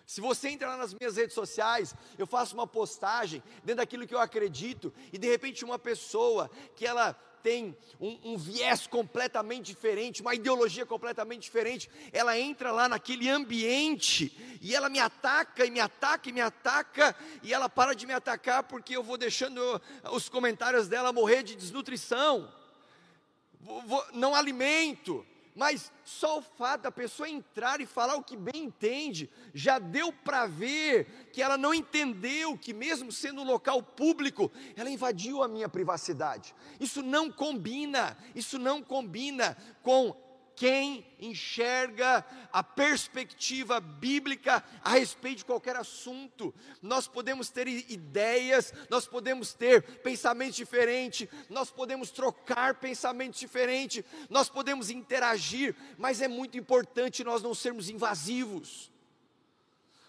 Se 0.06 0.20
você 0.20 0.50
entra 0.50 0.68
lá 0.68 0.76
nas 0.76 0.94
minhas 0.94 1.16
redes 1.16 1.34
sociais, 1.34 1.94
eu 2.16 2.26
faço 2.26 2.54
uma 2.54 2.66
postagem 2.66 3.42
dentro 3.64 3.76
daquilo 3.76 4.06
que 4.06 4.14
eu 4.14 4.20
acredito, 4.20 4.92
e 5.12 5.18
de 5.18 5.26
repente 5.26 5.64
uma 5.64 5.78
pessoa 5.78 6.48
que 6.76 6.86
ela 6.86 7.12
tem 7.42 7.76
um, 8.00 8.32
um, 8.32 8.36
viés 8.36 8.86
completamente 8.86 9.66
diferente, 9.66 10.20
uma 10.20 10.34
ideologia 10.34 10.84
completamente 10.84 11.42
diferente, 11.42 11.90
ela 12.12 12.38
entra 12.38 12.72
lá 12.72 12.88
naquele 12.88 13.28
ambiente 13.28 14.58
e 14.60 14.74
ela 14.74 14.88
me 14.88 14.98
ataca 14.98 15.64
e 15.64 15.70
me 15.70 15.80
ataca 15.80 16.28
e 16.28 16.32
me 16.32 16.40
ataca 16.40 17.16
e 17.42 17.52
ela 17.52 17.68
para 17.68 17.94
de 17.94 18.06
me 18.06 18.12
atacar 18.12 18.62
porque 18.64 18.96
eu 18.96 19.02
vou 19.02 19.16
deixando 19.16 19.80
os 20.10 20.28
comentários 20.28 20.88
dela 20.88 21.12
morrer 21.12 21.42
de 21.42 21.54
desnutrição, 21.54 22.52
não 24.12 24.34
alimento. 24.34 25.26
Mas 25.56 25.90
só 26.04 26.38
o 26.38 26.42
fato 26.42 26.82
da 26.82 26.92
pessoa 26.92 27.26
entrar 27.26 27.80
e 27.80 27.86
falar 27.86 28.14
o 28.14 28.22
que 28.22 28.36
bem 28.36 28.64
entende, 28.64 29.30
já 29.54 29.78
deu 29.78 30.12
para 30.12 30.46
ver 30.46 31.30
que 31.32 31.40
ela 31.40 31.56
não 31.56 31.72
entendeu 31.72 32.58
que, 32.58 32.74
mesmo 32.74 33.10
sendo 33.10 33.40
um 33.40 33.46
local 33.46 33.82
público, 33.82 34.52
ela 34.76 34.90
invadiu 34.90 35.42
a 35.42 35.48
minha 35.48 35.66
privacidade. 35.66 36.54
Isso 36.78 37.02
não 37.02 37.32
combina, 37.32 38.18
isso 38.34 38.58
não 38.58 38.82
combina 38.82 39.56
com 39.82 40.14
quem 40.56 41.06
enxerga 41.20 42.24
a 42.50 42.62
perspectiva 42.64 43.78
bíblica 43.78 44.64
a 44.82 44.90
respeito 44.92 45.38
de 45.38 45.44
qualquer 45.44 45.76
assunto. 45.76 46.52
Nós 46.80 47.06
podemos 47.06 47.50
ter 47.50 47.68
ideias, 47.68 48.72
nós 48.88 49.06
podemos 49.06 49.52
ter 49.52 50.00
pensamentos 50.00 50.56
diferentes, 50.56 51.28
nós 51.50 51.70
podemos 51.70 52.10
trocar 52.10 52.76
pensamentos 52.76 53.38
diferentes, 53.38 54.02
nós 54.30 54.48
podemos 54.48 54.88
interagir, 54.88 55.76
mas 55.98 56.22
é 56.22 56.26
muito 56.26 56.56
importante 56.56 57.22
nós 57.22 57.42
não 57.42 57.54
sermos 57.54 57.90
invasivos. 57.90 58.90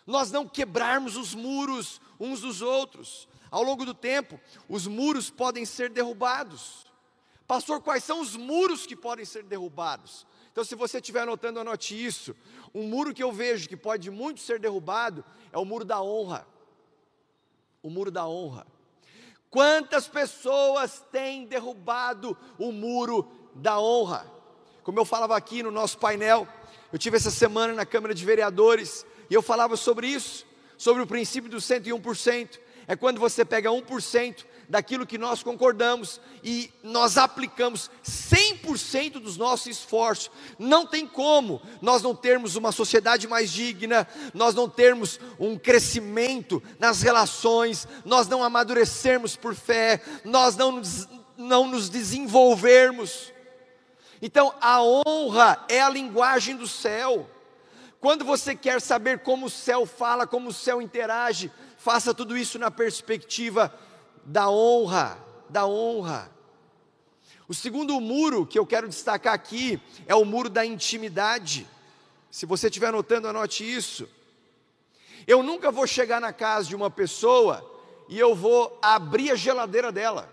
Nós 0.06 0.32
não 0.32 0.48
quebrarmos 0.48 1.18
os 1.18 1.36
muros 1.36 2.00
uns 2.18 2.40
dos 2.40 2.62
outros. 2.62 3.28
Ao 3.52 3.62
longo 3.62 3.86
do 3.86 3.94
tempo, 3.94 4.40
os 4.70 4.88
muros 4.88 5.30
podem 5.30 5.66
ser 5.66 5.90
derrubados. 5.90 6.88
Pastor, 7.46 7.82
quais 7.82 8.04
são 8.04 8.22
os 8.22 8.36
muros 8.36 8.86
que 8.86 8.96
podem 8.96 9.24
ser 9.24 9.44
derrubados? 9.44 10.26
Então, 10.58 10.66
se 10.66 10.74
você 10.74 10.98
estiver 10.98 11.20
anotando, 11.20 11.60
anote 11.60 11.94
isso. 11.94 12.36
Um 12.74 12.82
muro 12.88 13.14
que 13.14 13.22
eu 13.22 13.32
vejo 13.32 13.70
que 13.70 13.78
pode 13.78 14.10
muito 14.10 14.40
ser 14.40 14.58
derrubado 14.58 15.24
é 15.54 15.58
o 15.60 15.64
muro 15.64 15.86
da 15.86 16.02
honra. 16.02 16.48
O 17.84 17.92
muro 17.92 18.10
da 18.10 18.28
honra. 18.28 18.66
Quantas 19.52 20.08
pessoas 20.08 21.06
têm 21.12 21.46
derrubado 21.46 22.36
o 22.58 22.72
muro 22.72 23.32
da 23.54 23.80
honra? 23.80 24.26
Como 24.82 25.00
eu 25.00 25.06
falava 25.06 25.38
aqui 25.38 25.62
no 25.62 25.70
nosso 25.70 26.00
painel, 26.00 26.48
eu 26.92 26.98
tive 26.98 27.18
essa 27.18 27.30
semana 27.30 27.74
na 27.74 27.86
Câmara 27.86 28.16
de 28.16 28.26
Vereadores 28.26 29.06
e 29.30 29.36
eu 29.36 29.44
falava 29.44 29.78
sobre 29.78 30.08
isso, 30.08 30.44
sobre 30.76 31.04
o 31.04 31.08
princípio 31.08 31.52
do 31.52 31.58
101%. 31.58 32.60
É 32.88 32.96
quando 32.96 33.20
você 33.20 33.46
pega 33.46 33.70
1% 33.70 34.44
daquilo 34.70 35.06
que 35.06 35.18
nós 35.18 35.42
concordamos 35.42 36.20
e 36.44 36.72
nós 36.84 37.18
aplicamos 37.18 37.90
100% 38.04 39.14
dos 39.14 39.38
nossos 39.38 39.68
esforços. 39.68 40.32
Não 40.60 40.86
tem 40.86 41.08
como 41.08 41.62
nós 41.82 42.02
não 42.02 42.14
termos 42.14 42.56
uma 42.56 42.72
sociedade 42.72 43.28
mais 43.28 43.52
digna, 43.52 44.08
nós 44.34 44.54
não 44.54 44.70
termos 44.70 45.20
um 45.40 45.58
crescimento 45.58 46.62
nas 46.80 47.02
relações, 47.02 47.88
nós 48.04 48.28
não 48.28 48.44
amadurecermos 48.44 49.36
por 49.36 49.56
fé, 49.56 50.02
nós 50.26 50.56
não 50.56 50.74
nos, 50.74 51.08
não 51.38 51.68
nos 51.68 51.90
desenvolvermos. 51.90 53.32
Então, 54.22 54.54
a 54.60 54.82
honra 54.82 55.64
é 55.70 55.82
a 55.82 55.90
linguagem 55.90 56.56
do 56.56 56.68
céu. 56.68 57.30
Quando 58.00 58.26
você 58.26 58.56
quer 58.56 58.82
saber 58.82 59.20
como 59.20 59.46
o 59.46 59.50
céu 59.50 59.86
fala, 59.86 60.28
como 60.28 60.50
o 60.50 60.54
céu 60.54 60.82
interage, 60.82 61.52
faça 61.78 62.14
tudo 62.14 62.38
isso 62.38 62.60
na 62.60 62.70
perspectiva 62.70 63.74
da 64.28 64.50
honra, 64.50 65.18
da 65.50 65.66
honra. 65.66 66.30
O 67.48 67.54
segundo 67.54 68.00
muro 68.02 68.46
que 68.46 68.60
eu 68.60 68.66
quero 68.66 68.90
destacar 68.90 69.34
aqui 69.34 69.82
é 70.06 70.14
o 70.14 70.26
muro 70.26 70.50
da 70.50 70.66
intimidade. 70.66 71.66
Se 72.30 72.46
você 72.46 72.68
estiver 72.68 72.88
anotando, 72.88 73.30
anote 73.30 73.64
isso. 73.64 74.08
Eu 75.26 75.42
nunca 75.42 75.72
vou 75.72 75.88
chegar 75.88 76.20
na 76.20 76.34
casa 76.34 76.68
de 76.68 76.76
uma 76.76 76.92
pessoa 76.92 77.66
e 78.10 78.20
eu 78.20 78.36
vou 78.36 78.78
abrir 78.82 79.32
a 79.32 79.36
geladeira 79.36 79.94
dela. 79.94 80.30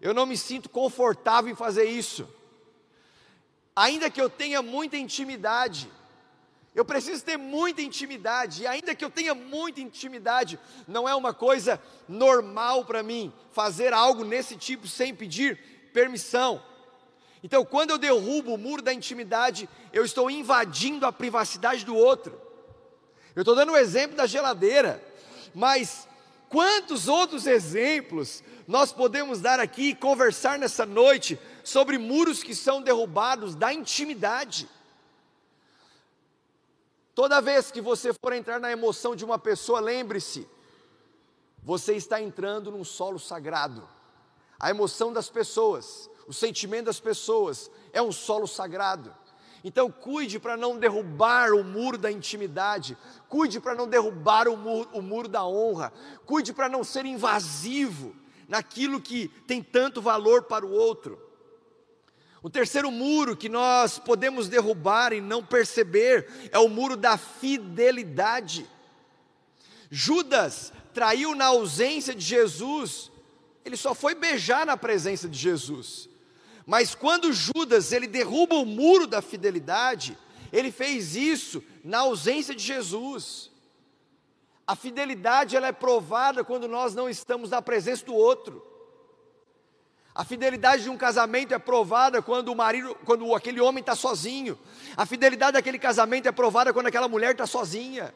Eu 0.00 0.14
não 0.14 0.24
me 0.24 0.36
sinto 0.36 0.68
confortável 0.68 1.50
em 1.50 1.56
fazer 1.56 1.86
isso. 1.86 2.28
Ainda 3.74 4.08
que 4.08 4.20
eu 4.20 4.30
tenha 4.30 4.62
muita 4.62 4.96
intimidade, 4.96 5.90
eu 6.74 6.84
preciso 6.84 7.24
ter 7.24 7.36
muita 7.36 7.82
intimidade, 7.82 8.62
e 8.62 8.66
ainda 8.66 8.94
que 8.94 9.04
eu 9.04 9.10
tenha 9.10 9.34
muita 9.34 9.80
intimidade, 9.80 10.58
não 10.88 11.08
é 11.08 11.14
uma 11.14 11.32
coisa 11.32 11.80
normal 12.08 12.84
para 12.84 13.02
mim 13.02 13.32
fazer 13.52 13.92
algo 13.92 14.24
nesse 14.24 14.56
tipo 14.56 14.88
sem 14.88 15.14
pedir 15.14 15.56
permissão. 15.92 16.60
Então, 17.44 17.64
quando 17.64 17.90
eu 17.90 17.98
derrubo 17.98 18.54
o 18.54 18.58
muro 18.58 18.82
da 18.82 18.92
intimidade, 18.92 19.68
eu 19.92 20.04
estou 20.04 20.28
invadindo 20.28 21.06
a 21.06 21.12
privacidade 21.12 21.84
do 21.84 21.94
outro. 21.94 22.40
Eu 23.36 23.42
estou 23.42 23.54
dando 23.54 23.72
o 23.72 23.76
exemplo 23.76 24.16
da 24.16 24.26
geladeira, 24.26 25.00
mas 25.54 26.08
quantos 26.48 27.06
outros 27.06 27.46
exemplos 27.46 28.42
nós 28.66 28.92
podemos 28.92 29.40
dar 29.40 29.60
aqui 29.60 29.90
e 29.90 29.94
conversar 29.94 30.58
nessa 30.58 30.86
noite 30.86 31.38
sobre 31.62 31.98
muros 31.98 32.42
que 32.42 32.54
são 32.54 32.82
derrubados 32.82 33.54
da 33.54 33.72
intimidade? 33.72 34.68
Toda 37.14 37.40
vez 37.40 37.70
que 37.70 37.80
você 37.80 38.12
for 38.12 38.32
entrar 38.32 38.58
na 38.58 38.72
emoção 38.72 39.14
de 39.14 39.24
uma 39.24 39.38
pessoa, 39.38 39.78
lembre-se, 39.78 40.48
você 41.62 41.94
está 41.94 42.20
entrando 42.20 42.72
num 42.72 42.84
solo 42.84 43.18
sagrado. 43.18 43.88
A 44.58 44.70
emoção 44.70 45.12
das 45.12 45.30
pessoas, 45.30 46.10
o 46.26 46.32
sentimento 46.32 46.86
das 46.86 46.98
pessoas 46.98 47.70
é 47.92 48.02
um 48.02 48.10
solo 48.10 48.46
sagrado. 48.46 49.14
Então, 49.62 49.90
cuide 49.90 50.38
para 50.38 50.56
não 50.56 50.76
derrubar 50.76 51.52
o 51.52 51.64
muro 51.64 51.96
da 51.96 52.10
intimidade, 52.10 52.98
cuide 53.28 53.60
para 53.60 53.74
não 53.74 53.88
derrubar 53.88 54.46
o 54.48 54.56
muro, 54.56 54.90
o 54.92 55.00
muro 55.00 55.28
da 55.28 55.46
honra, 55.46 55.92
cuide 56.26 56.52
para 56.52 56.68
não 56.68 56.84
ser 56.84 57.06
invasivo 57.06 58.14
naquilo 58.46 59.00
que 59.00 59.28
tem 59.46 59.62
tanto 59.62 60.02
valor 60.02 60.42
para 60.42 60.66
o 60.66 60.70
outro. 60.70 61.23
O 62.44 62.50
terceiro 62.50 62.90
muro 62.90 63.34
que 63.34 63.48
nós 63.48 63.98
podemos 63.98 64.50
derrubar 64.50 65.14
e 65.14 65.20
não 65.22 65.42
perceber 65.42 66.28
é 66.52 66.58
o 66.58 66.68
muro 66.68 66.94
da 66.94 67.16
fidelidade. 67.16 68.68
Judas 69.90 70.70
traiu 70.92 71.34
na 71.34 71.46
ausência 71.46 72.14
de 72.14 72.22
Jesus, 72.22 73.10
ele 73.64 73.78
só 73.78 73.94
foi 73.94 74.14
beijar 74.14 74.66
na 74.66 74.76
presença 74.76 75.26
de 75.26 75.38
Jesus. 75.38 76.06
Mas 76.66 76.94
quando 76.94 77.32
Judas 77.32 77.92
ele 77.92 78.06
derruba 78.06 78.56
o 78.56 78.66
muro 78.66 79.06
da 79.06 79.22
fidelidade, 79.22 80.14
ele 80.52 80.70
fez 80.70 81.16
isso 81.16 81.64
na 81.82 82.00
ausência 82.00 82.54
de 82.54 82.62
Jesus. 82.62 83.50
A 84.66 84.76
fidelidade 84.76 85.56
ela 85.56 85.68
é 85.68 85.72
provada 85.72 86.44
quando 86.44 86.68
nós 86.68 86.94
não 86.94 87.08
estamos 87.08 87.48
na 87.48 87.62
presença 87.62 88.04
do 88.04 88.14
outro. 88.14 88.73
A 90.14 90.24
fidelidade 90.24 90.84
de 90.84 90.90
um 90.90 90.96
casamento 90.96 91.52
é 91.52 91.58
provada 91.58 92.22
quando 92.22 92.48
o 92.48 92.54
marido, 92.54 92.94
quando 93.04 93.34
aquele 93.34 93.60
homem 93.60 93.80
está 93.80 93.96
sozinho. 93.96 94.56
A 94.96 95.04
fidelidade 95.04 95.54
daquele 95.54 95.78
casamento 95.78 96.28
é 96.28 96.32
provada 96.32 96.72
quando 96.72 96.86
aquela 96.86 97.08
mulher 97.08 97.32
está 97.32 97.46
sozinha. 97.46 98.14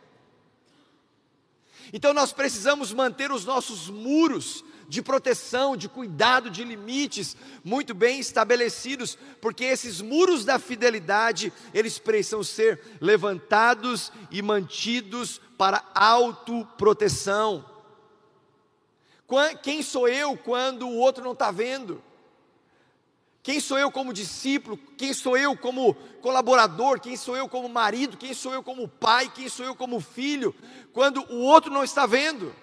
Então 1.92 2.14
nós 2.14 2.32
precisamos 2.32 2.92
manter 2.92 3.32
os 3.32 3.44
nossos 3.44 3.88
muros 3.88 4.64
de 4.88 5.02
proteção, 5.02 5.76
de 5.76 5.88
cuidado, 5.88 6.50
de 6.50 6.62
limites 6.62 7.36
muito 7.64 7.94
bem 7.94 8.20
estabelecidos, 8.20 9.18
porque 9.40 9.64
esses 9.64 10.00
muros 10.00 10.44
da 10.44 10.58
fidelidade, 10.58 11.52
eles 11.74 11.98
precisam 11.98 12.44
ser 12.44 12.80
levantados 13.00 14.12
e 14.30 14.40
mantidos 14.40 15.40
para 15.58 15.84
autoproteção. 15.94 17.64
Quem 19.62 19.82
sou 19.82 20.08
eu 20.08 20.36
quando 20.36 20.88
o 20.88 20.96
outro 20.96 21.22
não 21.22 21.32
está 21.32 21.50
vendo? 21.50 22.02
Quem 23.42 23.60
sou 23.60 23.78
eu 23.78 23.90
como 23.90 24.12
discípulo? 24.12 24.78
Quem 24.96 25.12
sou 25.12 25.36
eu 25.36 25.56
como 25.56 25.94
colaborador? 26.20 27.00
Quem 27.00 27.16
sou 27.16 27.36
eu 27.36 27.48
como 27.48 27.68
marido? 27.68 28.16
Quem 28.16 28.34
sou 28.34 28.52
eu 28.52 28.62
como 28.62 28.88
pai? 28.88 29.30
Quem 29.34 29.48
sou 29.48 29.64
eu 29.64 29.74
como 29.74 30.00
filho? 30.00 30.54
Quando 30.92 31.24
o 31.32 31.40
outro 31.40 31.70
não 31.70 31.84
está 31.84 32.04
vendo. 32.04 32.54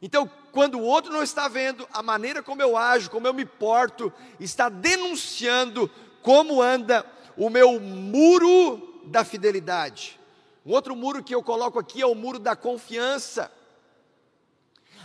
Então, 0.00 0.30
quando 0.52 0.78
o 0.78 0.84
outro 0.84 1.12
não 1.12 1.22
está 1.22 1.48
vendo, 1.48 1.88
a 1.92 2.02
maneira 2.02 2.42
como 2.42 2.62
eu 2.62 2.76
ajo, 2.76 3.10
como 3.10 3.26
eu 3.26 3.34
me 3.34 3.44
porto, 3.44 4.12
está 4.38 4.68
denunciando 4.68 5.90
como 6.22 6.60
anda 6.60 7.04
o 7.36 7.48
meu 7.48 7.80
muro 7.80 9.02
da 9.06 9.24
fidelidade. 9.24 10.20
Um 10.64 10.72
outro 10.72 10.94
muro 10.94 11.22
que 11.22 11.34
eu 11.34 11.42
coloco 11.42 11.78
aqui 11.78 12.00
é 12.00 12.06
o 12.06 12.14
muro 12.14 12.38
da 12.38 12.54
confiança. 12.54 13.50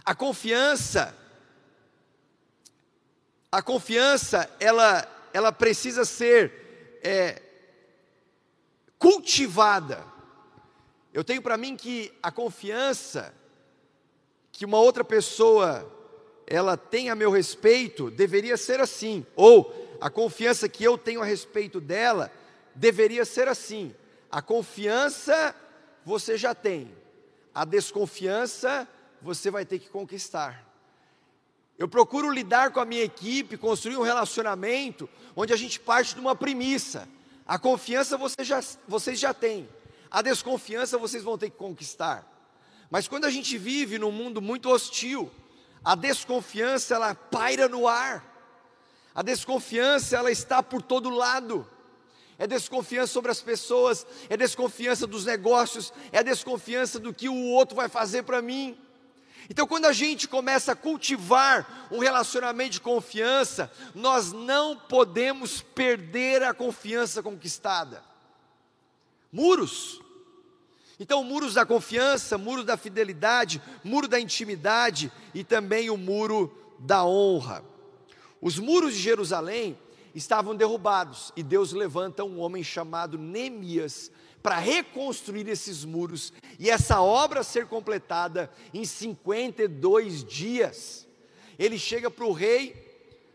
A 0.05 0.15
confiança, 0.15 1.15
a 3.51 3.61
confiança, 3.61 4.49
ela, 4.59 5.07
ela 5.33 5.51
precisa 5.51 6.05
ser 6.05 6.99
é, 7.03 7.41
cultivada. 8.97 10.03
Eu 11.13 11.23
tenho 11.23 11.41
para 11.41 11.57
mim 11.57 11.75
que 11.75 12.13
a 12.21 12.31
confiança 12.31 13.33
que 14.51 14.65
uma 14.65 14.77
outra 14.77 15.05
pessoa 15.05 15.89
ela 16.45 16.75
tem 16.75 17.09
a 17.09 17.15
meu 17.15 17.31
respeito 17.31 18.11
deveria 18.11 18.57
ser 18.57 18.81
assim, 18.81 19.25
ou 19.35 19.97
a 20.01 20.09
confiança 20.09 20.67
que 20.67 20.83
eu 20.83 20.97
tenho 20.97 21.21
a 21.21 21.25
respeito 21.25 21.79
dela 21.79 22.31
deveria 22.75 23.23
ser 23.23 23.47
assim. 23.47 23.95
A 24.29 24.41
confiança 24.41 25.55
você 26.03 26.35
já 26.35 26.53
tem, 26.53 26.93
a 27.53 27.63
desconfiança 27.63 28.87
você 29.21 29.51
vai 29.51 29.65
ter 29.65 29.79
que 29.79 29.89
conquistar. 29.89 30.65
Eu 31.77 31.87
procuro 31.87 32.29
lidar 32.29 32.71
com 32.71 32.79
a 32.79 32.85
minha 32.85 33.03
equipe, 33.03 33.57
construir 33.57 33.97
um 33.97 34.01
relacionamento 34.01 35.09
onde 35.35 35.53
a 35.53 35.55
gente 35.55 35.79
parte 35.79 36.13
de 36.13 36.19
uma 36.19 36.35
premissa. 36.35 37.07
A 37.47 37.57
confiança 37.57 38.17
você 38.17 38.43
já, 38.43 38.61
vocês 38.87 39.19
já 39.19 39.33
têm, 39.33 39.67
a 40.11 40.21
desconfiança 40.21 40.97
vocês 40.97 41.23
vão 41.23 41.37
ter 41.37 41.49
que 41.49 41.57
conquistar. 41.57 42.27
Mas 42.89 43.07
quando 43.07 43.25
a 43.25 43.29
gente 43.29 43.57
vive 43.57 43.97
num 43.97 44.11
mundo 44.11 44.41
muito 44.41 44.69
hostil, 44.69 45.31
a 45.83 45.95
desconfiança 45.95 46.95
ela 46.95 47.15
paira 47.15 47.67
no 47.67 47.87
ar. 47.87 48.25
A 49.13 49.21
desconfiança 49.21 50.17
ela 50.17 50.31
está 50.31 50.61
por 50.61 50.81
todo 50.81 51.09
lado. 51.09 51.67
É 52.37 52.47
desconfiança 52.47 53.11
sobre 53.11 53.31
as 53.31 53.41
pessoas, 53.41 54.07
é 54.29 54.37
desconfiança 54.37 55.05
dos 55.05 55.25
negócios, 55.25 55.93
é 56.11 56.23
desconfiança 56.23 56.97
do 56.97 57.13
que 57.13 57.27
o 57.27 57.35
outro 57.35 57.75
vai 57.75 57.89
fazer 57.89 58.23
para 58.23 58.41
mim. 58.41 58.77
Então, 59.47 59.67
quando 59.67 59.85
a 59.85 59.93
gente 59.93 60.27
começa 60.27 60.71
a 60.71 60.75
cultivar 60.75 61.87
um 61.91 61.99
relacionamento 61.99 62.71
de 62.71 62.81
confiança, 62.81 63.71
nós 63.93 64.31
não 64.31 64.75
podemos 64.75 65.61
perder 65.61 66.43
a 66.43 66.53
confiança 66.53 67.21
conquistada. 67.21 68.03
Muros. 69.31 70.01
Então, 70.99 71.23
muros 71.23 71.53
da 71.53 71.65
confiança, 71.65 72.37
muro 72.37 72.63
da 72.63 72.75
fidelidade, 72.75 73.61
muro 73.83 74.07
da 74.07 74.19
intimidade 74.19 75.11
e 75.33 75.43
também 75.43 75.89
o 75.89 75.97
muro 75.97 76.75
da 76.79 77.05
honra. 77.05 77.63
Os 78.41 78.57
muros 78.57 78.93
de 78.93 78.99
Jerusalém 78.99 79.77
estavam 80.13 80.55
derrubados 80.55 81.31
e 81.35 81.43
Deus 81.43 81.71
levanta 81.71 82.23
um 82.23 82.39
homem 82.39 82.63
chamado 82.63 83.17
Neemias 83.17 84.11
para 84.41 84.57
reconstruir 84.57 85.47
esses 85.47 85.83
muros 85.83 86.31
e 86.57 86.69
essa 86.69 87.01
obra 87.01 87.43
ser 87.43 87.65
completada 87.65 88.49
em 88.73 88.85
52 88.85 90.23
dias. 90.23 91.07
Ele 91.57 91.77
chega 91.77 92.09
para 92.09 92.25
o 92.25 92.31
rei, 92.31 92.75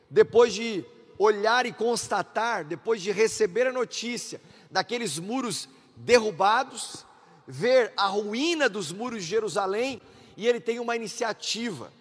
depois 0.09 0.55
de 0.55 0.85
olhar 1.19 1.67
e 1.67 1.73
constatar, 1.73 2.65
depois 2.65 3.03
de 3.03 3.13
receber 3.13 3.67
a 3.67 3.73
notícia 3.73 4.41
daqueles 4.71 5.19
muros 5.19 5.69
derrubados, 5.97 7.05
ver 7.47 7.93
a 7.97 8.07
ruína 8.07 8.69
dos 8.69 8.91
muros 8.91 9.23
de 9.23 9.29
Jerusalém, 9.29 10.01
e 10.37 10.47
ele 10.47 10.59
tem 10.59 10.81
uma 10.81 10.97
iniciativa. 10.97 11.93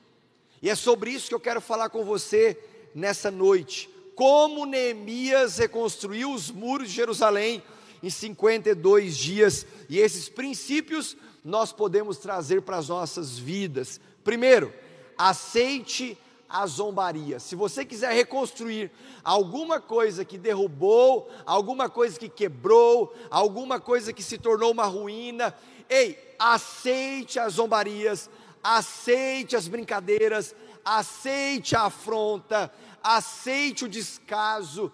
E 0.62 0.70
é 0.70 0.76
sobre 0.76 1.12
isso 1.12 1.28
que 1.28 1.36
eu 1.36 1.40
quero 1.40 1.60
falar 1.60 1.90
com 1.90 2.04
você 2.06 2.58
nessa 2.96 3.30
noite. 3.30 3.90
Como 4.16 4.66
Neemias 4.66 5.58
reconstruiu 5.58 6.32
os 6.32 6.50
muros 6.50 6.88
de 6.88 6.96
Jerusalém 6.96 7.62
em 8.04 8.10
52 8.10 9.18
dias, 9.18 9.66
e 9.88 9.98
esses 9.98 10.28
princípios 10.28 11.16
nós 11.44 11.72
podemos 11.72 12.18
trazer 12.18 12.62
para 12.62 12.76
as 12.76 12.90
nossas 12.90 13.40
vidas. 13.40 14.00
Primeiro, 14.26 14.74
aceite 15.18 16.18
a 16.50 16.68
zombaria. 16.68 17.40
Se 17.40 17.56
você 17.56 17.86
quiser 17.86 18.14
reconstruir 18.14 18.92
alguma 19.24 19.80
coisa 19.80 20.26
que 20.26 20.38
derrubou, 20.38 21.32
alguma 21.46 21.90
coisa 21.90 22.20
que 22.20 22.28
quebrou, 22.28 23.16
alguma 23.32 23.80
coisa 23.80 24.12
que 24.12 24.22
se 24.22 24.38
tornou 24.38 24.72
uma 24.72 24.86
ruína, 24.86 25.56
ei, 25.90 26.36
aceite 26.38 27.40
as 27.40 27.54
zombarias, 27.54 28.30
aceite 28.62 29.56
as 29.56 29.70
brincadeiras, 29.70 30.54
aceite 30.84 31.74
a 31.76 31.84
afronta, 31.84 32.72
aceite 33.02 33.86
o 33.86 33.90
descaso, 33.90 34.92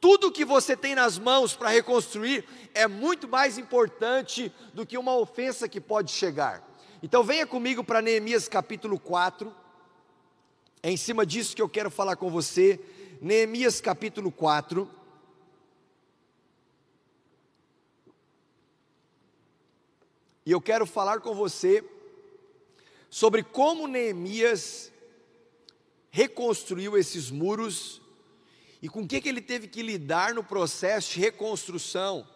tudo 0.00 0.30
que 0.30 0.44
você 0.44 0.76
tem 0.76 0.94
nas 0.94 1.18
mãos 1.18 1.56
para 1.56 1.70
reconstruir 1.70 2.44
é 2.72 2.86
muito 2.86 3.26
mais 3.26 3.58
importante 3.58 4.52
do 4.72 4.86
que 4.86 4.96
uma 4.96 5.16
ofensa 5.16 5.68
que 5.68 5.80
pode 5.80 6.12
chegar. 6.12 6.62
Então 7.02 7.24
venha 7.24 7.46
comigo 7.46 7.82
para 7.82 8.02
Neemias 8.02 8.48
capítulo 8.48 8.98
4. 8.98 9.52
É 10.82 10.90
em 10.90 10.96
cima 10.96 11.26
disso 11.26 11.54
que 11.54 11.62
eu 11.62 11.68
quero 11.68 11.90
falar 11.90 12.16
com 12.16 12.30
você. 12.30 12.80
Neemias 13.20 13.80
capítulo 13.80 14.30
4. 14.30 14.88
E 20.46 20.52
eu 20.52 20.60
quero 20.60 20.86
falar 20.86 21.20
com 21.20 21.34
você 21.34 21.84
sobre 23.10 23.42
como 23.42 23.88
Neemias 23.88 24.92
reconstruiu 26.10 26.96
esses 26.96 27.30
muros 27.30 28.00
e 28.80 28.88
com 28.88 29.02
o 29.02 29.06
que, 29.06 29.20
que 29.20 29.28
ele 29.28 29.40
teve 29.40 29.66
que 29.66 29.82
lidar 29.82 30.34
no 30.34 30.44
processo 30.44 31.14
de 31.14 31.20
reconstrução 31.20 32.26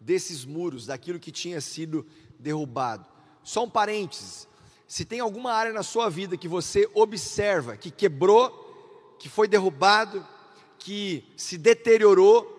desses 0.00 0.44
muros, 0.44 0.86
daquilo 0.86 1.20
que 1.20 1.30
tinha 1.30 1.60
sido 1.60 2.06
derrubado. 2.38 3.06
Só 3.42 3.64
um 3.64 3.70
parênteses: 3.70 4.48
se 4.86 5.04
tem 5.04 5.20
alguma 5.20 5.52
área 5.52 5.72
na 5.72 5.82
sua 5.82 6.08
vida 6.08 6.36
que 6.36 6.48
você 6.48 6.88
observa 6.94 7.76
que 7.76 7.90
quebrou, 7.90 9.16
que 9.18 9.28
foi 9.28 9.46
derrubado, 9.46 10.26
que 10.78 11.24
se 11.36 11.56
deteriorou, 11.56 12.56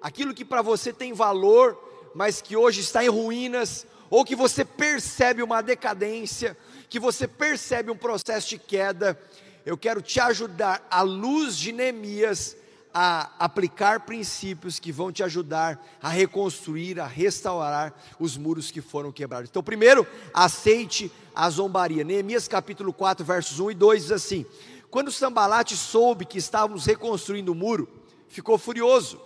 aquilo 0.00 0.32
que 0.32 0.44
para 0.44 0.62
você 0.62 0.92
tem 0.92 1.12
valor, 1.12 1.78
mas 2.14 2.40
que 2.40 2.56
hoje 2.56 2.80
está 2.80 3.04
em 3.04 3.08
ruínas, 3.08 3.86
ou 4.08 4.24
que 4.24 4.36
você 4.36 4.64
percebe 4.64 5.42
uma 5.42 5.60
decadência, 5.60 6.56
que 6.88 7.00
você 7.00 7.26
percebe 7.26 7.90
um 7.90 7.96
processo 7.96 8.48
de 8.48 8.58
queda, 8.58 9.20
eu 9.64 9.76
quero 9.78 10.02
te 10.02 10.20
ajudar, 10.20 10.86
à 10.90 11.00
luz 11.02 11.56
de 11.56 11.72
Neemias, 11.72 12.56
a 12.92 13.32
aplicar 13.40 14.00
princípios 14.00 14.78
que 14.78 14.92
vão 14.92 15.10
te 15.10 15.22
ajudar 15.24 15.84
a 16.00 16.08
reconstruir, 16.08 17.00
a 17.00 17.06
restaurar 17.06 17.92
os 18.20 18.36
muros 18.36 18.70
que 18.70 18.80
foram 18.80 19.10
quebrados. 19.10 19.50
Então, 19.50 19.64
primeiro, 19.64 20.06
aceite 20.32 21.10
a 21.34 21.50
zombaria. 21.50 22.04
Neemias 22.04 22.46
capítulo 22.46 22.92
4, 22.92 23.24
versos 23.24 23.58
1 23.58 23.72
e 23.72 23.74
2 23.74 24.02
diz 24.02 24.12
assim: 24.12 24.46
Quando 24.90 25.10
Sambalate 25.10 25.76
soube 25.76 26.24
que 26.24 26.38
estávamos 26.38 26.86
reconstruindo 26.86 27.50
o 27.50 27.54
muro, 27.54 27.88
ficou 28.28 28.56
furioso, 28.58 29.20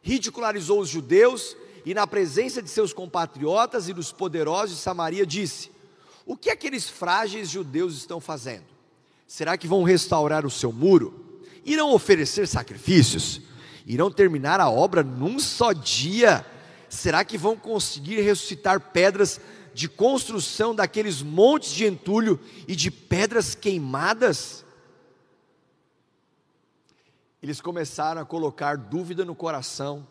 ridicularizou 0.00 0.80
os 0.80 0.88
judeus 0.88 1.54
e, 1.84 1.92
na 1.92 2.06
presença 2.06 2.62
de 2.62 2.70
seus 2.70 2.92
compatriotas 2.92 3.86
e 3.86 3.92
dos 3.92 4.12
poderosos 4.12 4.76
de 4.76 4.82
Samaria, 4.82 5.26
disse: 5.26 5.70
O 6.24 6.36
que 6.38 6.48
aqueles 6.48 6.88
frágeis 6.88 7.50
judeus 7.50 7.96
estão 7.96 8.18
fazendo? 8.18 8.75
Será 9.26 9.56
que 9.58 9.66
vão 9.66 9.82
restaurar 9.82 10.46
o 10.46 10.50
seu 10.50 10.72
muro? 10.72 11.26
irão 11.66 11.92
oferecer 11.92 12.46
sacrifícios, 12.46 13.40
irão 13.84 14.10
terminar 14.10 14.60
a 14.60 14.70
obra 14.70 15.02
num 15.02 15.38
só 15.40 15.72
dia. 15.72 16.46
Será 16.88 17.24
que 17.24 17.36
vão 17.36 17.56
conseguir 17.56 18.20
ressuscitar 18.20 18.80
pedras 18.92 19.40
de 19.74 19.88
construção 19.88 20.74
daqueles 20.74 21.20
montes 21.20 21.72
de 21.72 21.84
entulho 21.84 22.40
e 22.68 22.76
de 22.76 22.90
pedras 22.90 23.54
queimadas? 23.56 24.64
Eles 27.42 27.60
começaram 27.60 28.22
a 28.22 28.24
colocar 28.24 28.76
dúvida 28.76 29.24
no 29.24 29.34
coração. 29.34 30.06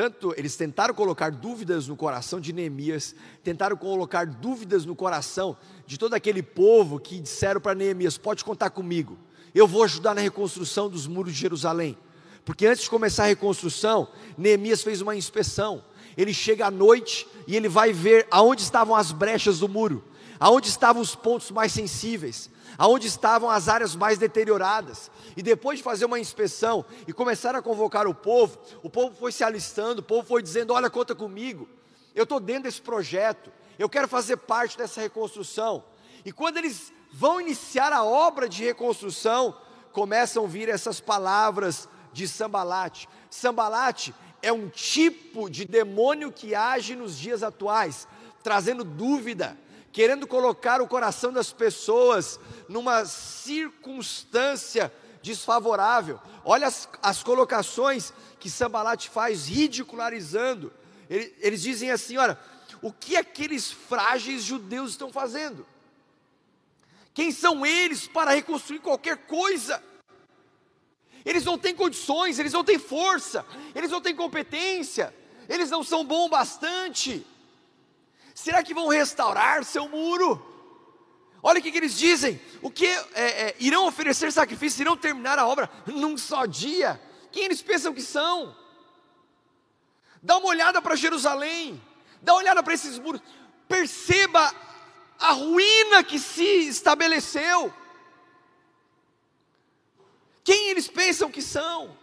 Tanto 0.00 0.32
eles 0.34 0.56
tentaram 0.56 0.94
colocar 0.94 1.30
dúvidas 1.30 1.86
no 1.86 1.94
coração 1.94 2.40
de 2.40 2.54
Neemias, 2.54 3.14
tentaram 3.44 3.76
colocar 3.76 4.24
dúvidas 4.24 4.86
no 4.86 4.96
coração 4.96 5.54
de 5.86 5.98
todo 5.98 6.14
aquele 6.14 6.42
povo 6.42 6.98
que 6.98 7.20
disseram 7.20 7.60
para 7.60 7.74
Neemias: 7.74 8.16
pode 8.16 8.42
contar 8.42 8.70
comigo 8.70 9.18
eu 9.54 9.66
vou 9.66 9.82
ajudar 9.82 10.14
na 10.14 10.20
reconstrução 10.20 10.88
dos 10.88 11.06
muros 11.06 11.34
de 11.34 11.40
Jerusalém. 11.40 11.98
Porque 12.44 12.66
antes 12.66 12.84
de 12.84 12.90
começar 12.90 13.24
a 13.24 13.26
reconstrução, 13.26 14.08
Neemias 14.38 14.82
fez 14.82 15.00
uma 15.00 15.14
inspeção. 15.14 15.84
Ele 16.16 16.32
chega 16.32 16.66
à 16.66 16.70
noite 16.70 17.26
e 17.46 17.54
ele 17.54 17.68
vai 17.68 17.92
ver 17.92 18.26
aonde 18.30 18.62
estavam 18.62 18.94
as 18.94 19.12
brechas 19.12 19.58
do 19.58 19.68
muro, 19.68 20.02
aonde 20.38 20.68
estavam 20.68 21.02
os 21.02 21.14
pontos 21.14 21.50
mais 21.50 21.72
sensíveis, 21.72 22.48
aonde 22.78 23.06
estavam 23.06 23.50
as 23.50 23.68
áreas 23.68 23.94
mais 23.94 24.18
deterioradas. 24.18 25.10
E 25.36 25.42
depois 25.42 25.78
de 25.78 25.82
fazer 25.82 26.04
uma 26.04 26.18
inspeção 26.18 26.84
e 27.06 27.12
começar 27.12 27.54
a 27.54 27.62
convocar 27.62 28.06
o 28.06 28.14
povo, 28.14 28.58
o 28.82 28.90
povo 28.90 29.14
foi 29.14 29.32
se 29.32 29.44
alistando, 29.44 30.00
o 30.00 30.04
povo 30.04 30.26
foi 30.26 30.42
dizendo: 30.42 30.72
Olha, 30.72 30.90
conta 30.90 31.14
comigo, 31.14 31.68
eu 32.14 32.24
estou 32.24 32.40
dentro 32.40 32.64
desse 32.64 32.80
projeto, 32.80 33.50
eu 33.78 33.88
quero 33.88 34.08
fazer 34.08 34.36
parte 34.36 34.76
dessa 34.76 35.00
reconstrução. 35.00 35.84
E 36.24 36.32
quando 36.32 36.58
eles 36.58 36.92
vão 37.12 37.40
iniciar 37.40 37.92
a 37.92 38.04
obra 38.04 38.48
de 38.48 38.64
reconstrução, 38.64 39.56
começam 39.92 40.44
a 40.44 40.48
vir 40.48 40.68
essas 40.68 41.00
palavras 41.00 41.88
de 42.12 42.26
Sambalate. 42.28 43.08
Sambalate 43.30 44.14
é 44.42 44.52
um 44.52 44.68
tipo 44.68 45.50
de 45.50 45.64
demônio 45.64 46.32
que 46.32 46.54
age 46.54 46.94
nos 46.94 47.18
dias 47.18 47.42
atuais, 47.42 48.06
trazendo 48.42 48.84
dúvida, 48.84 49.56
querendo 49.92 50.26
colocar 50.26 50.80
o 50.80 50.88
coração 50.88 51.32
das 51.32 51.52
pessoas 51.52 52.38
numa 52.68 53.04
circunstância 53.04 54.92
desfavorável. 55.22 56.20
Olha 56.44 56.66
as, 56.66 56.88
as 57.02 57.22
colocações 57.22 58.12
que 58.38 58.48
Sambalate 58.48 59.10
faz, 59.10 59.46
ridicularizando. 59.46 60.72
Eles, 61.08 61.32
eles 61.40 61.62
dizem 61.62 61.90
assim: 61.90 62.16
olha, 62.16 62.38
o 62.80 62.92
que 62.92 63.16
aqueles 63.16 63.70
frágeis 63.70 64.42
judeus 64.42 64.92
estão 64.92 65.12
fazendo? 65.12 65.66
Quem 67.12 67.32
são 67.32 67.66
eles 67.66 68.06
para 68.06 68.30
reconstruir 68.30 68.78
qualquer 68.78 69.16
coisa? 69.26 69.82
Eles 71.24 71.44
não 71.44 71.58
têm 71.58 71.74
condições, 71.74 72.38
eles 72.38 72.52
não 72.52 72.64
têm 72.64 72.78
força, 72.78 73.44
eles 73.74 73.90
não 73.90 74.00
têm 74.00 74.14
competência, 74.14 75.14
eles 75.48 75.68
não 75.68 75.84
são 75.84 76.04
bons 76.04 76.30
bastante. 76.30 77.26
Será 78.40 78.62
que 78.62 78.72
vão 78.72 78.88
restaurar 78.88 79.62
seu 79.64 79.86
muro? 79.86 80.42
Olha 81.42 81.60
o 81.60 81.62
que, 81.62 81.70
que 81.70 81.76
eles 81.76 81.98
dizem: 81.98 82.40
o 82.62 82.70
que 82.70 82.86
é, 82.86 83.04
é, 83.14 83.56
irão 83.60 83.86
oferecer 83.86 84.32
sacrifícios, 84.32 84.80
irão 84.80 84.96
terminar 84.96 85.38
a 85.38 85.46
obra 85.46 85.68
num 85.86 86.16
só 86.16 86.46
dia. 86.46 86.98
Quem 87.30 87.44
eles 87.44 87.60
pensam 87.60 87.92
que 87.92 88.00
são? 88.00 88.56
Dá 90.22 90.38
uma 90.38 90.48
olhada 90.48 90.80
para 90.80 90.96
Jerusalém, 90.96 91.82
dá 92.22 92.32
uma 92.32 92.40
olhada 92.40 92.62
para 92.62 92.72
esses 92.72 92.98
muros, 92.98 93.20
perceba 93.68 94.54
a 95.18 95.32
ruína 95.32 96.02
que 96.02 96.18
se 96.18 96.66
estabeleceu. 96.66 97.70
Quem 100.42 100.70
eles 100.70 100.88
pensam 100.88 101.30
que 101.30 101.42
são? 101.42 101.94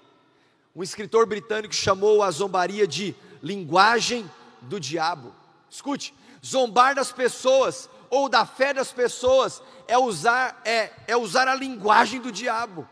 Um 0.76 0.84
escritor 0.84 1.26
britânico 1.26 1.74
chamou 1.74 2.22
a 2.22 2.30
zombaria 2.30 2.86
de 2.86 3.16
linguagem 3.42 4.30
do 4.62 4.80
diabo. 4.80 5.34
Escute, 5.70 6.14
zombar 6.46 6.96
das 6.96 7.12
pessoas 7.12 7.90
ou 8.10 8.30
da 8.30 8.46
fé 8.46 8.74
das 8.74 8.92
pessoas 8.92 9.62
é 9.88 9.98
usar 9.98 10.62
é, 10.64 10.92
é 11.08 11.18
usar 11.18 11.48
a 11.48 11.56
linguagem 11.56 12.22
do 12.22 12.32
diabo. 12.32 12.88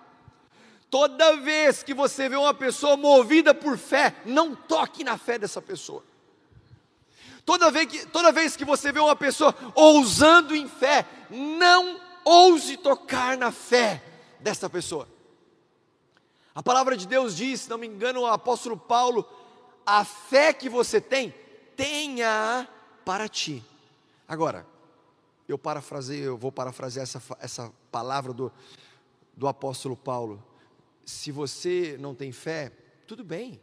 Toda 0.89 1.37
vez 1.37 1.83
que 1.83 1.93
você 1.93 2.29
vê 2.29 2.35
uma 2.35 2.53
pessoa 2.53 2.95
movida 2.95 3.53
por 3.53 3.77
fé, 3.77 4.15
não 4.25 4.55
toque 4.55 5.03
na 5.03 5.17
fé 5.17 5.37
dessa 5.37 5.61
pessoa. 5.61 6.03
Toda 7.45 7.69
vez, 7.69 7.85
que, 7.85 8.05
toda 8.07 8.31
vez 8.31 8.55
que 8.55 8.65
você 8.65 8.91
vê 8.91 8.99
uma 8.99 9.15
pessoa 9.15 9.53
ousando 9.75 10.55
em 10.55 10.67
fé, 10.67 11.05
não 11.29 11.99
ouse 12.23 12.77
tocar 12.77 13.37
na 13.37 13.51
fé 13.51 14.01
dessa 14.39 14.69
pessoa. 14.69 15.07
A 16.55 16.63
palavra 16.63 16.95
de 16.95 17.05
Deus 17.05 17.35
diz, 17.35 17.61
se 17.61 17.69
não 17.69 17.77
me 17.77 17.85
engano, 17.85 18.21
o 18.21 18.25
apóstolo 18.25 18.77
Paulo, 18.77 19.27
a 19.85 20.03
fé 20.03 20.53
que 20.53 20.69
você 20.69 20.99
tem, 20.99 21.35
tenha 21.75 22.67
para 23.05 23.29
ti. 23.29 23.63
Agora, 24.27 24.65
eu 25.47 25.57
parafraseio, 25.57 26.25
eu 26.25 26.37
vou 26.37 26.51
parafrasear 26.51 27.03
essa, 27.03 27.21
essa 27.39 27.71
palavra 27.91 28.33
do, 28.33 28.51
do 29.37 29.47
apóstolo 29.47 29.95
Paulo. 29.95 30.43
Se 31.05 31.31
você 31.31 31.95
não 31.99 32.15
tem 32.15 32.31
fé, 32.31 32.71
tudo 33.07 33.23
bem, 33.23 33.61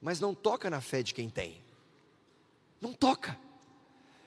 mas 0.00 0.20
não 0.20 0.34
toca 0.34 0.68
na 0.68 0.80
fé 0.80 1.02
de 1.02 1.14
quem 1.14 1.30
tem. 1.30 1.62
Não 2.80 2.92
toca. 2.92 3.38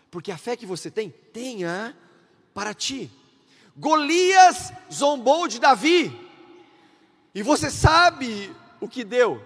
Porque 0.10 0.32
a 0.32 0.38
fé 0.38 0.58
que 0.58 0.66
você 0.66 0.90
tem, 0.90 1.10
tenha 1.10 1.96
para 2.54 2.74
ti. 2.74 3.12
Golias 3.78 4.74
zombou 4.92 5.48
de 5.48 5.60
Davi. 5.60 6.26
E 7.34 7.44
você 7.44 7.70
sabe 7.70 8.56
o 8.80 8.88
que 8.88 9.04
deu. 9.04 9.46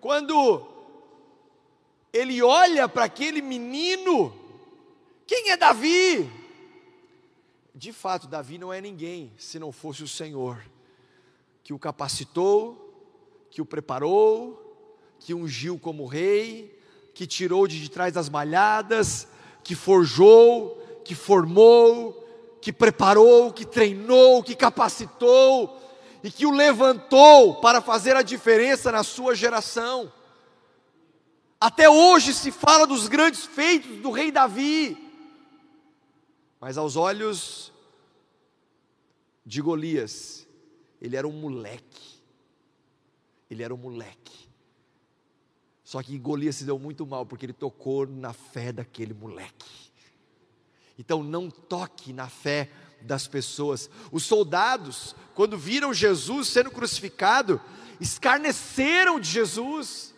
Quando 0.00 0.77
ele 2.12 2.42
olha 2.42 2.88
para 2.88 3.04
aquele 3.04 3.42
menino, 3.42 4.34
quem 5.26 5.50
é 5.50 5.56
Davi? 5.56 6.30
De 7.74 7.92
fato, 7.92 8.26
Davi 8.26 8.58
não 8.58 8.72
é 8.72 8.80
ninguém 8.80 9.32
se 9.38 9.58
não 9.58 9.70
fosse 9.70 10.02
o 10.02 10.08
Senhor 10.08 10.62
que 11.68 11.74
o 11.74 11.78
capacitou, 11.78 12.94
que 13.50 13.60
o 13.60 13.66
preparou, 13.66 14.74
que 15.20 15.34
ungiu 15.34 15.78
como 15.78 16.06
rei, 16.06 16.80
que 17.14 17.26
tirou 17.26 17.66
de 17.66 17.90
trás 17.90 18.14
das 18.14 18.30
malhadas, 18.30 19.28
que 19.62 19.74
forjou, 19.74 20.82
que 21.04 21.14
formou, 21.14 22.26
que 22.62 22.72
preparou, 22.72 23.52
que 23.52 23.66
treinou, 23.66 24.42
que 24.42 24.54
capacitou 24.54 25.78
e 26.24 26.30
que 26.30 26.46
o 26.46 26.52
levantou 26.52 27.56
para 27.56 27.82
fazer 27.82 28.16
a 28.16 28.22
diferença 28.22 28.90
na 28.90 29.02
sua 29.02 29.34
geração. 29.34 30.10
Até 31.60 31.90
hoje 31.90 32.32
se 32.32 32.52
fala 32.52 32.86
dos 32.86 33.08
grandes 33.08 33.44
feitos 33.44 34.00
do 34.00 34.10
rei 34.10 34.30
Davi. 34.30 34.96
Mas 36.60 36.78
aos 36.78 36.94
olhos 36.94 37.72
de 39.44 39.60
Golias, 39.60 40.46
ele 41.00 41.16
era 41.16 41.26
um 41.26 41.32
moleque. 41.32 42.18
Ele 43.50 43.62
era 43.62 43.74
um 43.74 43.78
moleque. 43.78 44.48
Só 45.82 46.02
que 46.02 46.18
Golias 46.18 46.56
se 46.56 46.64
deu 46.64 46.78
muito 46.78 47.06
mal 47.06 47.24
porque 47.24 47.46
ele 47.46 47.52
tocou 47.52 48.06
na 48.06 48.32
fé 48.32 48.70
daquele 48.70 49.14
moleque. 49.14 49.90
Então 50.98 51.22
não 51.22 51.48
toque 51.50 52.12
na 52.12 52.28
fé 52.28 52.70
das 53.00 53.26
pessoas. 53.26 53.88
Os 54.12 54.24
soldados, 54.24 55.16
quando 55.34 55.56
viram 55.56 55.94
Jesus 55.94 56.48
sendo 56.48 56.70
crucificado, 56.70 57.60
escarneceram 58.00 59.18
de 59.18 59.30
Jesus 59.30 60.14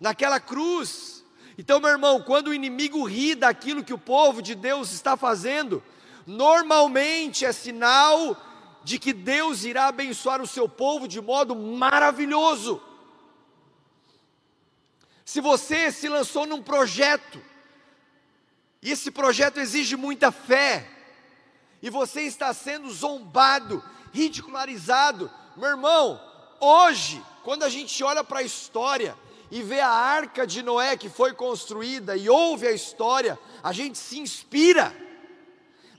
naquela 0.00 0.40
cruz. 0.40 1.24
Então, 1.58 1.80
meu 1.80 1.90
irmão, 1.90 2.22
quando 2.22 2.48
o 2.48 2.54
inimigo 2.54 3.04
ri 3.04 3.34
daquilo 3.34 3.84
que 3.84 3.94
o 3.94 3.98
povo 3.98 4.42
de 4.42 4.54
Deus 4.54 4.92
está 4.92 5.16
fazendo, 5.16 5.82
normalmente 6.26 7.44
é 7.44 7.52
sinal 7.52 8.36
de 8.84 8.98
que 8.98 9.12
Deus 9.12 9.64
irá 9.64 9.86
abençoar 9.86 10.40
o 10.40 10.46
seu 10.46 10.68
povo 10.68 11.08
de 11.08 11.20
modo 11.20 11.56
maravilhoso. 11.56 12.80
Se 15.24 15.40
você 15.40 15.90
se 15.90 16.08
lançou 16.08 16.46
num 16.46 16.62
projeto, 16.62 17.42
e 18.80 18.92
esse 18.92 19.10
projeto 19.10 19.58
exige 19.58 19.96
muita 19.96 20.30
fé, 20.30 20.88
e 21.82 21.90
você 21.90 22.22
está 22.22 22.54
sendo 22.54 22.90
zombado, 22.92 23.82
ridicularizado, 24.12 25.30
meu 25.56 25.70
irmão, 25.70 26.20
hoje, 26.60 27.20
quando 27.42 27.64
a 27.64 27.68
gente 27.68 28.04
olha 28.04 28.22
para 28.22 28.40
a 28.40 28.44
história 28.44 29.16
e 29.50 29.62
vê 29.62 29.80
a 29.80 29.88
arca 29.88 30.46
de 30.46 30.62
Noé 30.62 30.96
que 30.96 31.08
foi 31.08 31.32
construída 31.32 32.16
e 32.16 32.28
ouve 32.28 32.66
a 32.66 32.72
história, 32.72 33.38
a 33.62 33.72
gente 33.72 33.98
se 33.98 34.18
inspira. 34.18 34.94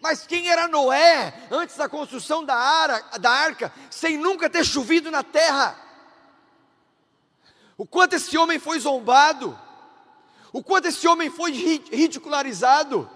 Mas 0.02 0.28
quem 0.28 0.50
era 0.50 0.68
Noé 0.68 1.48
antes 1.50 1.76
da 1.76 1.90
construção 1.90 2.44
da, 2.44 2.56
ara, 2.56 3.00
da 3.20 3.32
arca, 3.32 3.74
sem 3.90 4.18
nunca 4.18 4.50
ter 4.50 4.64
chovido 4.66 5.10
na 5.10 5.24
terra? 5.24 5.78
O 7.78 7.86
quanto 7.86 8.14
esse 8.14 8.38
homem 8.38 8.60
foi 8.60 8.80
zombado, 8.80 9.58
o 10.52 10.64
quanto 10.64 10.88
esse 10.88 11.08
homem 11.08 11.30
foi 11.30 11.52
ridicularizado, 11.52 13.10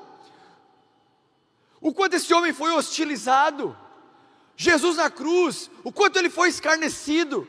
o 1.80 1.94
quanto 1.94 2.16
esse 2.16 2.34
homem 2.34 2.54
foi 2.54 2.72
hostilizado. 2.72 3.76
Jesus 4.56 4.98
na 4.98 5.10
cruz, 5.10 5.72
o 5.84 5.92
quanto 5.92 6.18
ele 6.18 6.30
foi 6.30 6.50
escarnecido. 6.50 7.48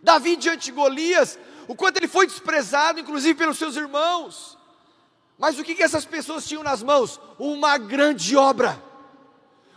Davi 0.00 0.36
diante 0.36 0.66
de 0.66 0.72
Golias, 0.72 1.38
o 1.66 1.74
quanto 1.74 1.96
ele 1.96 2.08
foi 2.08 2.26
desprezado, 2.26 3.00
inclusive 3.00 3.34
pelos 3.34 3.58
seus 3.58 3.76
irmãos. 3.76 4.58
Mas 5.38 5.58
o 5.58 5.64
que, 5.64 5.74
que 5.74 5.82
essas 5.82 6.04
pessoas 6.04 6.46
tinham 6.46 6.62
nas 6.62 6.82
mãos? 6.82 7.20
Uma 7.38 7.76
grande 7.76 8.36
obra, 8.36 8.80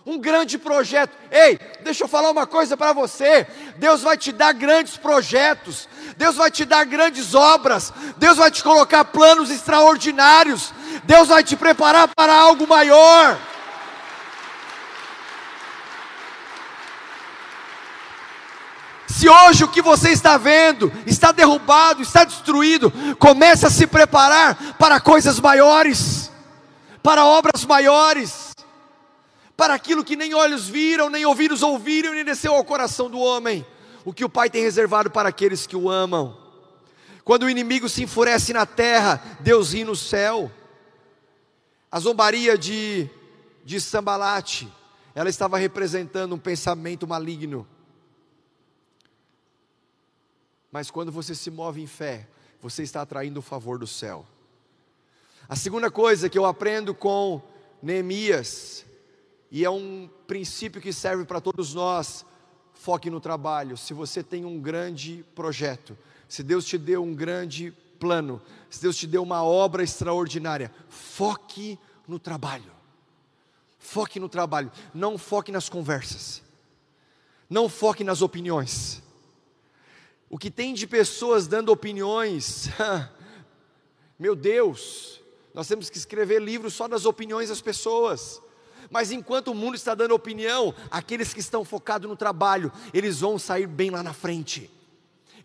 um 0.05 0.19
grande 0.19 0.57
projeto. 0.57 1.15
Ei, 1.31 1.59
deixa 1.83 2.03
eu 2.03 2.07
falar 2.07 2.29
uma 2.29 2.45
coisa 2.45 2.77
para 2.77 2.93
você: 2.93 3.47
Deus 3.77 4.01
vai 4.01 4.17
te 4.17 4.31
dar 4.31 4.53
grandes 4.53 4.97
projetos, 4.97 5.89
Deus 6.15 6.35
vai 6.35 6.51
te 6.51 6.63
dar 6.63 6.85
grandes 6.85 7.33
obras, 7.33 7.91
Deus 8.17 8.37
vai 8.37 8.51
te 8.51 8.63
colocar 8.63 9.05
planos 9.05 9.49
extraordinários, 9.49 10.73
Deus 11.03 11.27
vai 11.27 11.43
te 11.43 11.55
preparar 11.55 12.09
para 12.15 12.33
algo 12.33 12.67
maior. 12.67 13.37
Se 19.17 19.27
hoje 19.27 19.63
o 19.63 19.67
que 19.67 19.81
você 19.81 20.11
está 20.11 20.37
vendo 20.37 20.93
está 21.03 21.31
derrubado, 21.31 22.03
está 22.03 22.23
destruído, 22.23 22.93
comece 23.17 23.65
a 23.65 23.69
se 23.71 23.87
preparar 23.87 24.77
para 24.77 24.99
coisas 24.99 25.39
maiores, 25.39 26.31
para 27.01 27.25
obras 27.25 27.65
maiores, 27.65 28.53
para 29.55 29.73
aquilo 29.73 30.03
que 30.03 30.15
nem 30.15 30.35
olhos 30.35 30.69
viram, 30.69 31.09
nem 31.09 31.25
ouvidos 31.25 31.63
ouviram, 31.63 32.13
nem 32.13 32.23
desceu 32.23 32.53
ao 32.53 32.63
coração 32.63 33.09
do 33.09 33.17
homem, 33.17 33.65
o 34.05 34.13
que 34.13 34.23
o 34.23 34.29
Pai 34.29 34.51
tem 34.51 34.61
reservado 34.61 35.09
para 35.09 35.29
aqueles 35.29 35.65
que 35.65 35.75
o 35.75 35.89
amam. 35.89 36.37
Quando 37.23 37.47
o 37.47 37.49
inimigo 37.49 37.89
se 37.89 38.03
enfurece 38.03 38.53
na 38.53 38.67
terra, 38.67 39.19
Deus 39.39 39.73
ri 39.73 39.83
no 39.83 39.95
céu. 39.95 40.51
A 41.91 41.99
zombaria 41.99 42.55
de, 42.55 43.09
de 43.65 43.81
Sambalate, 43.81 44.71
ela 45.15 45.27
estava 45.27 45.57
representando 45.57 46.35
um 46.35 46.39
pensamento 46.39 47.07
maligno 47.07 47.67
mas 50.77 50.91
quando 50.91 51.11
você 51.11 51.33
se 51.33 51.49
move 51.49 51.81
em 51.81 51.87
fé, 51.87 52.27
você 52.61 52.83
está 52.83 53.01
atraindo 53.01 53.39
o 53.39 53.41
favor 53.41 53.79
do 53.79 53.87
céu. 53.87 54.23
A 55.49 55.55
segunda 55.55 55.89
coisa 55.89 56.29
que 56.29 56.37
eu 56.37 56.45
aprendo 56.45 56.93
com 56.93 57.41
Neemias, 57.81 58.85
e 59.49 59.65
é 59.65 59.69
um 59.71 60.07
princípio 60.27 60.79
que 60.79 60.93
serve 60.93 61.25
para 61.25 61.41
todos 61.41 61.73
nós, 61.73 62.23
foque 62.75 63.09
no 63.09 63.19
trabalho. 63.19 63.75
Se 63.75 63.91
você 63.91 64.21
tem 64.21 64.45
um 64.45 64.61
grande 64.61 65.25
projeto, 65.33 65.97
se 66.29 66.43
Deus 66.43 66.63
te 66.63 66.77
deu 66.77 67.03
um 67.03 67.15
grande 67.15 67.73
plano, 67.99 68.39
se 68.69 68.79
Deus 68.79 68.95
te 68.95 69.07
deu 69.07 69.23
uma 69.23 69.43
obra 69.43 69.81
extraordinária, 69.81 70.71
foque 70.89 71.79
no 72.07 72.19
trabalho. 72.19 72.71
Foque 73.79 74.19
no 74.19 74.29
trabalho, 74.29 74.71
não 74.93 75.17
foque 75.17 75.51
nas 75.51 75.69
conversas. 75.69 76.43
Não 77.49 77.67
foque 77.67 78.03
nas 78.03 78.21
opiniões. 78.21 79.01
O 80.29 80.37
que 80.37 80.51
tem 80.51 80.73
de 80.73 80.85
pessoas 80.85 81.47
dando 81.47 81.69
opiniões, 81.71 82.69
meu 84.19 84.35
Deus, 84.35 85.21
nós 85.53 85.67
temos 85.67 85.89
que 85.89 85.97
escrever 85.97 86.41
livros 86.41 86.73
só 86.73 86.87
das 86.87 87.05
opiniões 87.05 87.49
das 87.49 87.61
pessoas. 87.61 88.41
Mas 88.89 89.11
enquanto 89.11 89.49
o 89.49 89.55
mundo 89.55 89.75
está 89.75 89.95
dando 89.95 90.13
opinião, 90.13 90.73
aqueles 90.91 91.33
que 91.33 91.39
estão 91.39 91.63
focados 91.63 92.09
no 92.09 92.15
trabalho, 92.15 92.71
eles 92.93 93.21
vão 93.21 93.39
sair 93.39 93.67
bem 93.67 93.89
lá 93.89 94.03
na 94.03 94.13
frente. 94.13 94.69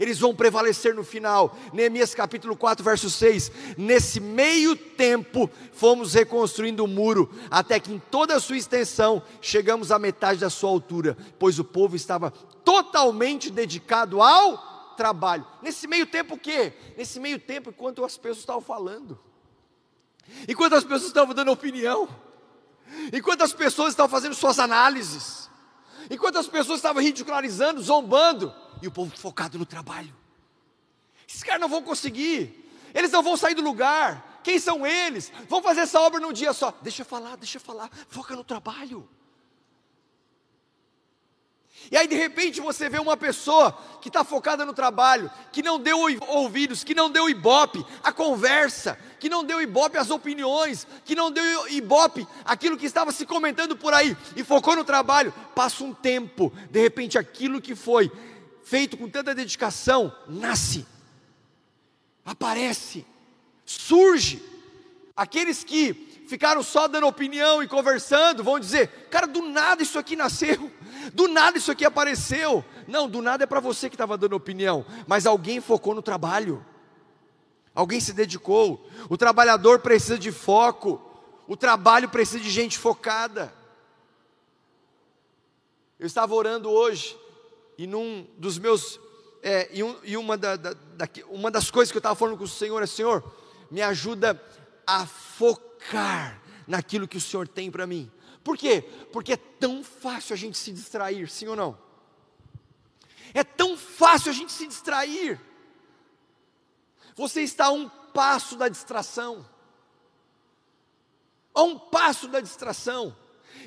Eles 0.01 0.19
vão 0.19 0.35
prevalecer 0.35 0.95
no 0.95 1.05
final. 1.05 1.57
Neemias 1.73 2.13
capítulo 2.13 2.57
4, 2.57 2.83
verso 2.85 3.09
6. 3.09 3.53
Nesse 3.77 4.19
meio 4.19 4.75
tempo, 4.75 5.49
fomos 5.73 6.15
reconstruindo 6.15 6.85
o 6.85 6.89
muro, 6.89 7.33
até 7.49 7.79
que 7.79 7.93
em 7.93 7.99
toda 8.11 8.35
a 8.35 8.41
sua 8.41 8.57
extensão 8.57 9.23
chegamos 9.41 9.93
à 9.93 9.99
metade 9.99 10.41
da 10.41 10.51
sua 10.51 10.71
altura, 10.71 11.17
pois 11.39 11.59
o 11.59 11.65
povo 11.65 11.95
estava 11.95 12.33
totalmente 12.65 13.51
dedicado 13.51 14.21
ao 14.21 14.72
trabalho. 14.97 15.47
Nesse 15.61 15.87
meio 15.87 16.07
tempo 16.07 16.35
o 16.35 16.39
quê? 16.39 16.73
Nesse 16.97 17.19
meio 17.21 17.39
tempo, 17.39 17.71
enquanto 17.71 18.05
as 18.05 18.17
pessoas 18.17 18.39
estavam 18.39 18.63
falando, 18.63 19.19
enquanto 20.49 20.75
as 20.75 20.85
pessoas 20.85 21.05
estavam 21.05 21.35
dando 21.35 21.51
opinião, 21.51 22.09
enquanto 23.13 23.43
as 23.43 23.53
pessoas 23.53 23.91
estavam 23.91 24.11
fazendo 24.11 24.35
suas 24.35 24.59
análises, 24.59 25.51
enquanto 26.11 26.39
as 26.39 26.47
pessoas 26.47 26.79
estavam 26.79 27.03
ridicularizando, 27.03 27.81
zombando, 27.83 28.55
e 28.83 28.89
o 28.89 28.91
povo 28.91 29.17
focado 29.17 29.59
no 29.59 29.65
trabalho. 29.65 30.15
Esses 31.29 31.43
caras 31.43 31.61
não 31.61 31.69
vão 31.69 31.83
conseguir, 31.83 32.69
eles 32.93 33.11
não 33.11 33.23
vão 33.23 33.37
sair 33.37 33.55
do 33.55 33.63
lugar. 33.63 34.41
Quem 34.43 34.59
são 34.59 34.85
eles? 34.85 35.33
Vão 35.49 35.63
fazer 35.63 35.83
essa 35.83 36.01
obra 36.01 36.19
num 36.19 36.33
dia 36.33 36.53
só. 36.53 36.77
Deixa 36.83 37.03
eu 37.03 37.07
falar, 37.07 37.37
deixa 37.37 37.59
eu 37.59 37.61
falar. 37.61 37.89
Foca 38.09 38.35
no 38.35 38.43
trabalho. 38.43 39.09
E 41.91 41.97
aí 41.97 42.07
de 42.07 42.15
repente 42.15 42.61
você 42.61 42.89
vê 42.89 42.99
uma 42.99 43.17
pessoa 43.17 43.77
que 44.01 44.09
está 44.09 44.25
focada 44.25 44.65
no 44.65 44.73
trabalho, 44.73 45.31
que 45.53 45.63
não 45.63 45.79
deu 45.79 45.99
ouvidos, 46.29 46.83
que 46.85 46.95
não 46.95 47.11
deu 47.11 47.29
ibope 47.29 47.85
a 48.03 48.13
conversa, 48.13 48.99
que 49.19 49.29
não 49.29 49.45
deu 49.45 49.61
ibope 49.61 49.97
as 49.97 50.11
opiniões, 50.11 50.87
que 51.05 51.15
não 51.15 51.31
deu 51.31 51.69
ibope 51.69 52.27
aquilo 52.45 52.77
que 52.77 52.87
estava 52.87 53.13
se 53.13 53.25
comentando 53.25 53.77
por 53.77 53.95
aí 53.95 54.17
e 54.37 54.43
focou 54.43 54.75
no 54.75 54.85
trabalho. 54.85 55.33
Passa 55.55 55.85
um 55.85 55.95
tempo, 55.95 56.53
de 56.71 56.81
repente 56.81 57.19
aquilo 57.19 57.61
que 57.61 57.75
foi 57.75 58.11
feito 58.65 58.97
com 58.97 59.09
tanta 59.09 59.35
dedicação 59.35 60.15
nasce, 60.27 60.87
aparece, 62.25 63.05
surge. 63.65 64.43
Aqueles 65.15 65.63
que 65.63 66.25
ficaram 66.27 66.63
só 66.63 66.89
dando 66.89 67.07
opinião 67.07 67.63
e 67.63 67.69
conversando, 67.69 68.43
vão 68.43 68.59
dizer: 68.59 68.89
cara, 69.11 69.27
do 69.27 69.43
nada 69.43 69.83
isso 69.83 69.99
aqui 69.99 70.17
nasceu, 70.17 70.71
do 71.13 71.29
nada 71.29 71.59
isso 71.59 71.71
aqui 71.71 71.85
apareceu. 71.85 72.65
Não, 72.87 73.09
do 73.09 73.23
nada 73.23 73.45
é 73.45 73.47
para 73.47 73.61
você 73.61 73.89
que 73.89 73.95
estava 73.95 74.17
dando 74.17 74.35
opinião, 74.35 74.85
mas 75.07 75.27
alguém 75.27 75.61
focou 75.61 75.95
no 75.95 76.03
trabalho, 76.03 76.65
alguém 77.75 78.01
se 78.01 78.13
dedicou. 78.13 78.87
O 79.09 79.17
trabalhador 79.17 79.81
precisa 79.81 80.19
de 80.19 80.31
foco, 80.31 81.01
o 81.47 81.57
trabalho 81.57 82.09
precisa 82.09 82.41
de 82.41 82.51
gente 82.51 82.79
focada. 82.79 83.53
Eu 85.99 86.07
estava 86.07 86.35
orando 86.35 86.71
hoje, 86.71 87.17
e 87.79 87.87
num 87.87 88.27
dos 88.37 88.59
meus, 88.59 88.99
é, 89.43 89.69
e, 89.73 89.83
um, 89.83 89.97
e 90.03 90.17
uma, 90.17 90.37
da, 90.37 90.57
da, 90.57 90.73
da, 90.73 91.09
uma 91.29 91.51
das 91.51 91.71
coisas 91.71 91.91
que 91.91 91.97
eu 91.97 92.01
estava 92.01 92.15
falando 92.15 92.37
com 92.37 92.45
o 92.45 92.49
Senhor 92.49 92.83
é: 92.83 92.87
Senhor, 92.87 93.23
me 93.71 93.81
ajuda 93.81 94.41
a 94.87 95.07
focar 95.07 96.41
naquilo 96.67 97.09
que 97.09 97.17
o 97.17 97.21
Senhor 97.21 97.47
tem 97.47 97.71
para 97.71 97.87
mim. 97.87 98.11
Por 98.43 98.57
quê? 98.57 98.83
Porque 99.13 99.35
é 99.35 99.37
tão 99.37 99.85
fácil 99.85 100.35
a 100.35 100.37
gente 100.37 100.59
se 100.59 100.73
distrair, 100.73 101.29
sim 101.29 101.47
ou 101.47 101.57
não? 101.57 101.79
É 103.35 103.45
tão 103.45 103.77
fácil 103.77 104.31
a 104.31 104.35
gente 104.35 104.53
se 104.53 104.67
distrair. 104.67 105.41
Você 107.15 107.43
está 107.43 107.67
a 107.67 107.73
um 107.73 107.89
passo 107.89 108.57
da 108.57 108.69
distração, 108.69 109.49
a 111.55 111.63
um 111.63 111.79
passo 111.79 112.29
da 112.29 112.41
distração. 112.41 113.17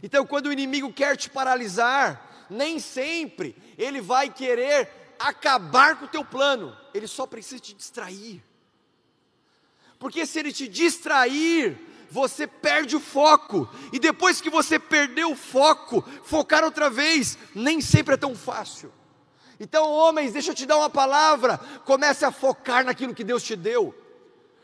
Então, 0.03 0.25
quando 0.25 0.47
o 0.47 0.53
inimigo 0.53 0.91
quer 0.91 1.15
te 1.15 1.29
paralisar, 1.29 2.47
nem 2.49 2.79
sempre 2.79 3.55
ele 3.77 4.01
vai 4.01 4.29
querer 4.29 5.15
acabar 5.17 5.97
com 5.97 6.05
o 6.05 6.09
teu 6.09 6.25
plano, 6.25 6.75
ele 6.93 7.07
só 7.07 7.25
precisa 7.25 7.61
te 7.61 7.73
distrair. 7.73 8.43
Porque 9.97 10.25
se 10.25 10.39
ele 10.39 10.51
te 10.51 10.67
distrair, 10.67 11.79
você 12.15 12.47
perde 12.47 12.95
o 12.95 12.99
foco, 13.01 13.69
e 13.91 13.99
depois 13.99 14.39
que 14.39 14.49
você 14.49 14.79
perdeu 14.79 15.33
o 15.33 15.35
foco, 15.35 16.01
focar 16.23 16.63
outra 16.63 16.89
vez, 16.89 17.37
nem 17.53 17.81
sempre 17.81 18.13
é 18.13 18.17
tão 18.17 18.33
fácil. 18.33 18.89
Então, 19.59 19.91
homens, 19.91 20.31
deixa 20.31 20.51
eu 20.51 20.55
te 20.55 20.65
dar 20.65 20.77
uma 20.77 20.89
palavra, 20.89 21.57
comece 21.83 22.23
a 22.23 22.31
focar 22.31 22.85
naquilo 22.85 23.13
que 23.13 23.21
Deus 23.21 23.43
te 23.43 23.53
deu. 23.53 23.93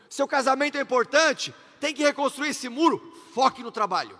Seu 0.08 0.26
casamento 0.26 0.78
é 0.78 0.80
importante, 0.80 1.54
tem 1.78 1.92
que 1.92 2.02
reconstruir 2.02 2.48
esse 2.48 2.70
muro, 2.70 3.14
foque 3.34 3.62
no 3.62 3.70
trabalho. 3.70 4.18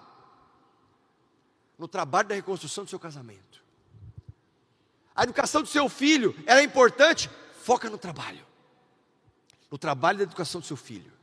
No 1.79 1.89
trabalho 1.89 2.29
da 2.29 2.35
reconstrução 2.35 2.85
do 2.85 2.91
seu 2.91 2.99
casamento. 2.99 3.63
A 5.17 5.23
educação 5.23 5.63
do 5.63 5.69
seu 5.69 5.89
filho 5.89 6.37
é 6.47 6.63
importante, 6.63 7.31
foca 7.63 7.89
no 7.89 7.97
trabalho. 7.97 8.45
No 9.71 9.79
trabalho 9.79 10.19
da 10.19 10.25
educação 10.25 10.61
do 10.61 10.67
seu 10.67 10.77
filho. 10.77 11.22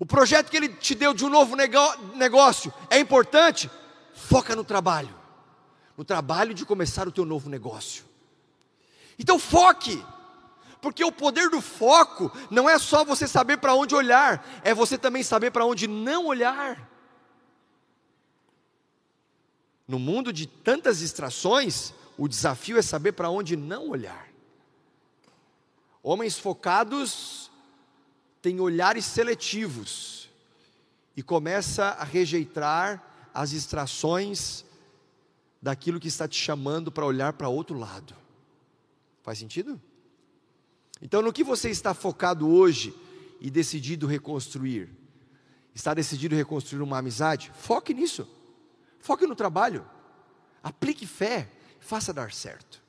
O 0.00 0.06
projeto 0.06 0.50
que 0.50 0.56
ele 0.56 0.70
te 0.70 0.94
deu 0.94 1.12
de 1.12 1.26
um 1.26 1.28
novo 1.28 1.54
negócio 1.54 2.72
é 2.88 2.98
importante, 2.98 3.70
foca 4.14 4.56
no 4.56 4.64
trabalho. 4.64 5.14
No 5.94 6.06
trabalho 6.06 6.54
de 6.54 6.64
começar 6.64 7.06
o 7.06 7.12
teu 7.12 7.26
novo 7.26 7.50
negócio. 7.50 8.02
Então 9.18 9.38
foque 9.38 10.02
porque 10.80 11.04
o 11.04 11.12
poder 11.12 11.50
do 11.50 11.60
foco 11.60 12.32
não 12.50 12.66
é 12.66 12.78
só 12.78 13.04
você 13.04 13.28
saber 13.28 13.58
para 13.58 13.74
onde 13.74 13.94
olhar, 13.94 14.42
é 14.64 14.72
você 14.72 14.96
também 14.96 15.22
saber 15.22 15.50
para 15.50 15.66
onde 15.66 15.86
não 15.86 16.24
olhar. 16.24 16.88
No 19.86 19.98
mundo 19.98 20.32
de 20.32 20.46
tantas 20.46 21.00
distrações, 21.00 21.92
o 22.16 22.26
desafio 22.26 22.78
é 22.78 22.82
saber 22.82 23.12
para 23.12 23.28
onde 23.28 23.54
não 23.54 23.90
olhar. 23.90 24.28
Homens 26.02 26.38
focados 26.38 27.49
têm 28.40 28.60
olhares 28.60 29.04
seletivos 29.04 30.28
e 31.16 31.22
começa 31.22 31.84
a 31.84 32.04
rejeitar 32.04 33.30
as 33.34 33.50
distrações 33.50 34.64
daquilo 35.60 36.00
que 36.00 36.08
está 36.08 36.26
te 36.26 36.40
chamando 36.40 36.90
para 36.90 37.04
olhar 37.04 37.32
para 37.34 37.48
outro 37.48 37.78
lado. 37.78 38.14
Faz 39.22 39.38
sentido? 39.38 39.80
Então, 41.02 41.22
no 41.22 41.32
que 41.32 41.44
você 41.44 41.70
está 41.70 41.94
focado 41.94 42.48
hoje 42.48 42.94
e 43.40 43.50
decidido 43.50 44.06
reconstruir? 44.06 44.88
Está 45.74 45.94
decidido 45.94 46.34
reconstruir 46.34 46.82
uma 46.82 46.98
amizade? 46.98 47.52
Foque 47.54 47.94
nisso. 47.94 48.28
Foque 48.98 49.26
no 49.26 49.34
trabalho. 49.34 49.86
Aplique 50.62 51.06
fé. 51.06 51.48
Faça 51.78 52.12
dar 52.12 52.32
certo. 52.32 52.82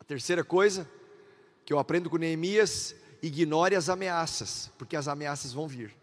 A 0.00 0.04
terceira 0.04 0.42
coisa 0.42 0.88
que 1.64 1.72
eu 1.72 1.78
aprendo 1.78 2.08
com 2.08 2.16
Neemias: 2.16 2.94
ignore 3.22 3.74
as 3.74 3.88
ameaças, 3.88 4.70
porque 4.78 4.96
as 4.96 5.08
ameaças 5.08 5.52
vão 5.52 5.66
vir. 5.66 5.94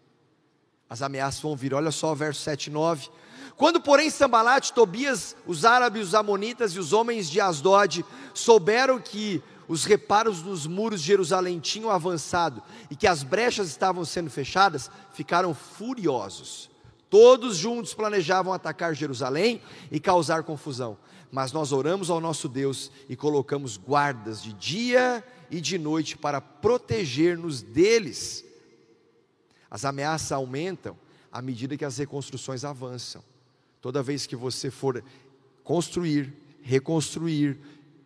As 0.88 1.02
ameaças 1.02 1.40
vão 1.40 1.56
vir. 1.56 1.74
Olha 1.74 1.90
só 1.90 2.12
o 2.12 2.16
verso 2.16 2.40
7 2.42 2.66
e 2.66 2.70
9. 2.70 3.08
Quando, 3.56 3.80
porém, 3.80 4.10
Sambalate, 4.10 4.72
Tobias, 4.72 5.34
os 5.46 5.64
árabes, 5.64 6.08
os 6.08 6.14
amonitas 6.14 6.72
e 6.72 6.78
os 6.78 6.92
homens 6.92 7.28
de 7.30 7.40
Asdod 7.40 8.04
souberam 8.34 9.00
que 9.00 9.42
os 9.68 9.84
reparos 9.84 10.42
dos 10.42 10.66
muros 10.66 11.00
de 11.00 11.08
Jerusalém 11.08 11.58
tinham 11.58 11.90
avançado 11.90 12.62
e 12.90 12.94
que 12.94 13.06
as 13.06 13.22
brechas 13.22 13.68
estavam 13.68 14.04
sendo 14.04 14.30
fechadas, 14.30 14.90
ficaram 15.12 15.54
furiosos. 15.54 16.70
Todos 17.08 17.56
juntos 17.56 17.94
planejavam 17.94 18.52
atacar 18.52 18.94
Jerusalém 18.94 19.60
e 19.90 19.98
causar 19.98 20.42
confusão. 20.42 20.96
Mas 21.36 21.52
nós 21.52 21.70
oramos 21.70 22.08
ao 22.08 22.18
nosso 22.18 22.48
Deus 22.48 22.90
e 23.10 23.14
colocamos 23.14 23.76
guardas 23.76 24.42
de 24.42 24.54
dia 24.54 25.22
e 25.50 25.60
de 25.60 25.76
noite 25.76 26.16
para 26.16 26.40
proteger-nos 26.40 27.60
deles. 27.60 28.42
As 29.70 29.84
ameaças 29.84 30.32
aumentam 30.32 30.96
à 31.30 31.42
medida 31.42 31.76
que 31.76 31.84
as 31.84 31.98
reconstruções 31.98 32.64
avançam. 32.64 33.22
Toda 33.82 34.02
vez 34.02 34.24
que 34.24 34.34
você 34.34 34.70
for 34.70 35.04
construir, 35.62 36.32
reconstruir, 36.62 37.58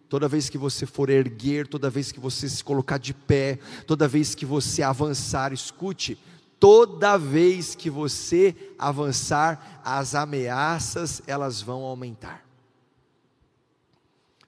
Toda 0.09 0.27
vez 0.27 0.49
que 0.49 0.59
você 0.59 0.85
for 0.87 1.09
erguer, 1.09 1.69
toda 1.69 1.89
vez 1.89 2.11
que 2.11 2.19
você 2.19 2.49
se 2.49 2.65
colocar 2.65 2.99
de 2.99 3.15
pé, 3.15 3.61
toda 3.87 4.09
vez 4.09 4.35
que 4.35 4.45
você 4.45 4.83
avançar, 4.83 5.53
escute, 5.53 6.19
toda 6.59 7.17
vez 7.17 7.77
que 7.77 7.89
você 7.89 8.57
avançar, 8.77 9.81
as 9.85 10.17
ameaças 10.17 11.23
elas 11.29 11.63
vão 11.63 11.83
aumentar. 11.83 12.50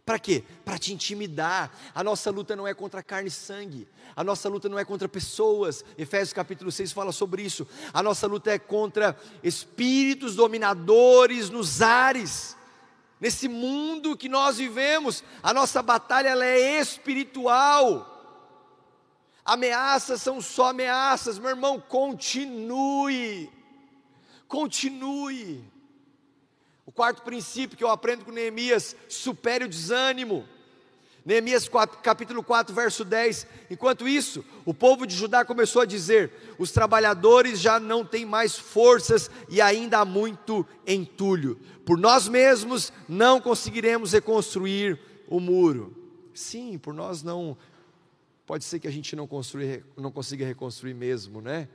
Para 0.05 0.19
quê? 0.19 0.45
Para 0.65 0.79
te 0.79 0.93
intimidar. 0.93 1.71
A 1.95 2.03
nossa 2.03 2.31
luta 2.31 2.57
não 2.57 2.67
é 2.67 2.75
contra 2.75 3.03
carne 3.03 3.29
e 3.29 3.31
sangue. 3.31 3.89
A 4.17 4.25
nossa 4.25 4.49
luta 4.49 4.69
não 4.69 4.79
é 4.79 4.85
contra 4.85 5.09
pessoas. 5.09 5.85
Efésios 5.97 6.33
capítulo 6.33 6.73
6 6.73 6.93
fala 6.93 7.13
sobre 7.13 7.43
isso. 7.43 7.67
A 7.93 8.03
nossa 8.03 8.27
luta 8.27 8.51
é 8.51 8.59
contra 8.59 9.17
espíritos 9.43 10.35
dominadores 10.35 11.51
nos 11.51 11.81
ares 11.81 12.57
nesse 13.23 13.47
mundo 13.47 14.17
que 14.17 14.29
nós 14.29 14.57
vivemos, 14.57 15.23
a 15.41 15.55
nossa 15.55 15.81
batalha 15.81 16.31
ela 16.31 16.45
é 16.45 16.81
espiritual. 16.81 18.09
Ameaças 19.45 20.21
são 20.21 20.41
só 20.41 20.71
ameaças, 20.71 21.39
meu 21.39 21.51
irmão, 21.51 21.79
continue. 21.79 23.49
Continue. 24.49 25.72
O 26.85 26.91
quarto 26.91 27.23
princípio 27.23 27.77
que 27.77 27.85
eu 27.85 27.91
aprendo 27.91 28.25
com 28.25 28.33
Neemias, 28.33 28.97
supere 29.09 29.65
o 29.65 29.69
desânimo. 29.69 30.45
Neemias 31.25 31.71
capítulo 32.03 32.43
4, 32.43 32.75
verso 32.75 33.05
10. 33.05 33.47
Enquanto 33.71 34.09
isso, 34.09 34.45
o 34.65 34.75
povo 34.75 35.07
de 35.07 35.15
Judá 35.15 35.45
começou 35.45 35.83
a 35.83 35.87
dizer: 35.87 36.33
os 36.59 36.73
trabalhadores 36.73 37.61
já 37.61 37.79
não 37.79 38.05
têm 38.05 38.27
mais 38.27 38.57
forças 38.57 39.31
e 39.49 39.61
ainda 39.61 39.99
há 39.99 40.05
muito 40.05 40.67
entulho. 40.85 41.61
Por 41.87 41.97
nós 41.97 42.27
mesmos 42.27 42.93
não 43.09 43.41
conseguiremos 43.41 44.13
reconstruir 44.13 44.99
o 45.29 45.39
muro. 45.39 45.97
Sim, 46.35 46.79
por 46.79 46.93
nós 46.93 47.23
não. 47.23 47.57
Pode 48.45 48.65
ser 48.65 48.81
que 48.81 48.89
a 48.89 48.91
gente 48.91 49.15
não, 49.15 49.29
construir, 49.29 49.85
não 49.97 50.11
consiga 50.11 50.45
reconstruir 50.45 50.95
mesmo, 50.95 51.41
né? 51.41 51.69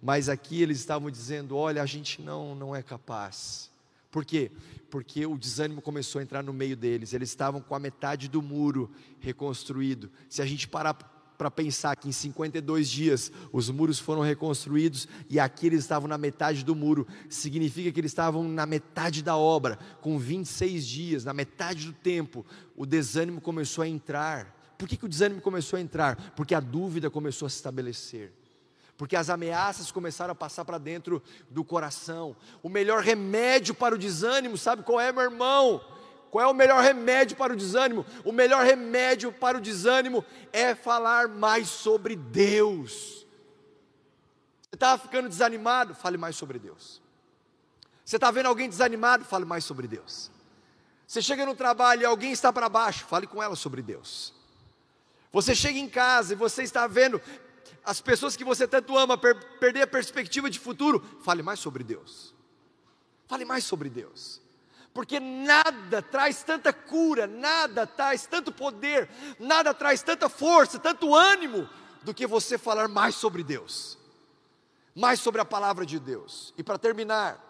Mas 0.00 0.28
aqui 0.28 0.62
eles 0.62 0.78
estavam 0.78 1.10
dizendo: 1.10 1.56
olha, 1.56 1.82
a 1.82 1.86
gente 1.86 2.22
não, 2.22 2.54
não 2.54 2.76
é 2.76 2.82
capaz. 2.82 3.74
Por 4.16 4.24
quê? 4.24 4.50
Porque 4.88 5.26
o 5.26 5.36
desânimo 5.36 5.82
começou 5.82 6.20
a 6.20 6.22
entrar 6.22 6.42
no 6.42 6.50
meio 6.50 6.74
deles. 6.74 7.12
Eles 7.12 7.28
estavam 7.28 7.60
com 7.60 7.74
a 7.74 7.78
metade 7.78 8.28
do 8.28 8.40
muro 8.40 8.90
reconstruído. 9.20 10.10
Se 10.26 10.40
a 10.40 10.46
gente 10.46 10.66
parar 10.66 10.94
para 11.36 11.50
pensar 11.50 11.94
que 11.96 12.08
em 12.08 12.12
52 12.12 12.88
dias 12.88 13.30
os 13.52 13.68
muros 13.68 13.98
foram 13.98 14.22
reconstruídos 14.22 15.06
e 15.28 15.38
aqui 15.38 15.66
eles 15.66 15.80
estavam 15.80 16.08
na 16.08 16.16
metade 16.16 16.64
do 16.64 16.74
muro, 16.74 17.06
significa 17.28 17.92
que 17.92 18.00
eles 18.00 18.10
estavam 18.10 18.48
na 18.48 18.64
metade 18.64 19.22
da 19.22 19.36
obra, 19.36 19.78
com 20.00 20.18
26 20.18 20.86
dias, 20.86 21.24
na 21.26 21.34
metade 21.34 21.84
do 21.84 21.92
tempo, 21.92 22.42
o 22.74 22.86
desânimo 22.86 23.38
começou 23.38 23.84
a 23.84 23.88
entrar. 23.88 24.74
Por 24.78 24.88
que, 24.88 24.96
que 24.96 25.04
o 25.04 25.10
desânimo 25.10 25.42
começou 25.42 25.76
a 25.76 25.82
entrar? 25.82 26.32
Porque 26.34 26.54
a 26.54 26.60
dúvida 26.60 27.10
começou 27.10 27.44
a 27.44 27.50
se 27.50 27.56
estabelecer 27.56 28.32
porque 28.96 29.16
as 29.16 29.28
ameaças 29.28 29.90
começaram 29.90 30.32
a 30.32 30.34
passar 30.34 30.64
para 30.64 30.78
dentro 30.78 31.22
do 31.50 31.62
coração. 31.62 32.34
O 32.62 32.68
melhor 32.68 33.02
remédio 33.02 33.74
para 33.74 33.94
o 33.94 33.98
desânimo, 33.98 34.56
sabe 34.56 34.82
qual 34.82 35.00
é, 35.00 35.12
meu 35.12 35.22
irmão? 35.22 35.84
Qual 36.30 36.44
é 36.44 36.46
o 36.48 36.54
melhor 36.54 36.82
remédio 36.82 37.36
para 37.36 37.52
o 37.52 37.56
desânimo? 37.56 38.04
O 38.24 38.32
melhor 38.32 38.64
remédio 38.64 39.32
para 39.32 39.58
o 39.58 39.60
desânimo 39.60 40.24
é 40.52 40.74
falar 40.74 41.28
mais 41.28 41.68
sobre 41.68 42.16
Deus. 42.16 43.26
Você 44.62 44.74
está 44.74 44.98
ficando 44.98 45.28
desanimado? 45.28 45.94
Fale 45.94 46.16
mais 46.16 46.36
sobre 46.36 46.58
Deus. 46.58 47.00
Você 48.04 48.16
está 48.16 48.30
vendo 48.30 48.46
alguém 48.46 48.68
desanimado? 48.68 49.24
Fale 49.24 49.44
mais 49.44 49.64
sobre 49.64 49.86
Deus. 49.86 50.30
Você 51.06 51.22
chega 51.22 51.46
no 51.46 51.54
trabalho 51.54 52.02
e 52.02 52.04
alguém 52.04 52.32
está 52.32 52.52
para 52.52 52.68
baixo? 52.68 53.04
Fale 53.04 53.26
com 53.26 53.42
ela 53.42 53.56
sobre 53.56 53.80
Deus. 53.80 54.34
Você 55.32 55.54
chega 55.54 55.78
em 55.78 55.88
casa 55.88 56.32
e 56.32 56.36
você 56.36 56.62
está 56.62 56.86
vendo 56.86 57.20
as 57.86 58.00
pessoas 58.00 58.36
que 58.36 58.44
você 58.44 58.66
tanto 58.66 58.98
ama 58.98 59.16
per 59.16 59.58
perder 59.60 59.82
a 59.82 59.86
perspectiva 59.86 60.50
de 60.50 60.58
futuro, 60.58 61.00
fale 61.22 61.40
mais 61.40 61.60
sobre 61.60 61.84
Deus. 61.84 62.34
Fale 63.28 63.44
mais 63.44 63.62
sobre 63.62 63.88
Deus. 63.88 64.42
Porque 64.92 65.20
nada 65.20 66.02
traz 66.02 66.42
tanta 66.42 66.72
cura, 66.72 67.28
nada 67.28 67.86
traz 67.86 68.26
tanto 68.26 68.50
poder, 68.50 69.08
nada 69.38 69.72
traz 69.72 70.02
tanta 70.02 70.28
força, 70.28 70.80
tanto 70.80 71.14
ânimo 71.14 71.68
do 72.02 72.12
que 72.12 72.26
você 72.26 72.58
falar 72.58 72.88
mais 72.88 73.14
sobre 73.14 73.44
Deus. 73.44 73.96
Mais 74.92 75.20
sobre 75.20 75.40
a 75.40 75.44
palavra 75.44 75.86
de 75.86 76.00
Deus. 76.00 76.52
E 76.58 76.64
para 76.64 76.78
terminar, 76.78 77.40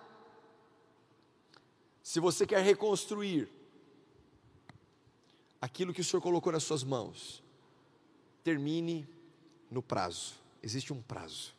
se 2.03 2.21
você 2.21 2.47
quer 2.47 2.63
reconstruir 2.63 3.49
aquilo 5.63 5.95
que 5.95 6.03
o 6.03 6.05
Senhor 6.05 6.21
colocou 6.21 6.53
nas 6.53 6.63
suas 6.63 6.85
mãos, 6.85 7.43
termine 8.45 9.09
no 9.71 9.83
prazo. 9.83 10.35
Existe 10.63 10.93
um 10.93 11.01
prazo. 11.01 11.55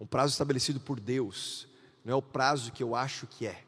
Um 0.00 0.06
prazo 0.06 0.32
estabelecido 0.32 0.80
por 0.80 0.98
Deus, 0.98 1.68
não 2.04 2.12
é 2.12 2.16
o 2.16 2.22
prazo 2.22 2.72
que 2.72 2.82
eu 2.82 2.94
acho 2.94 3.26
que 3.26 3.46
é. 3.46 3.62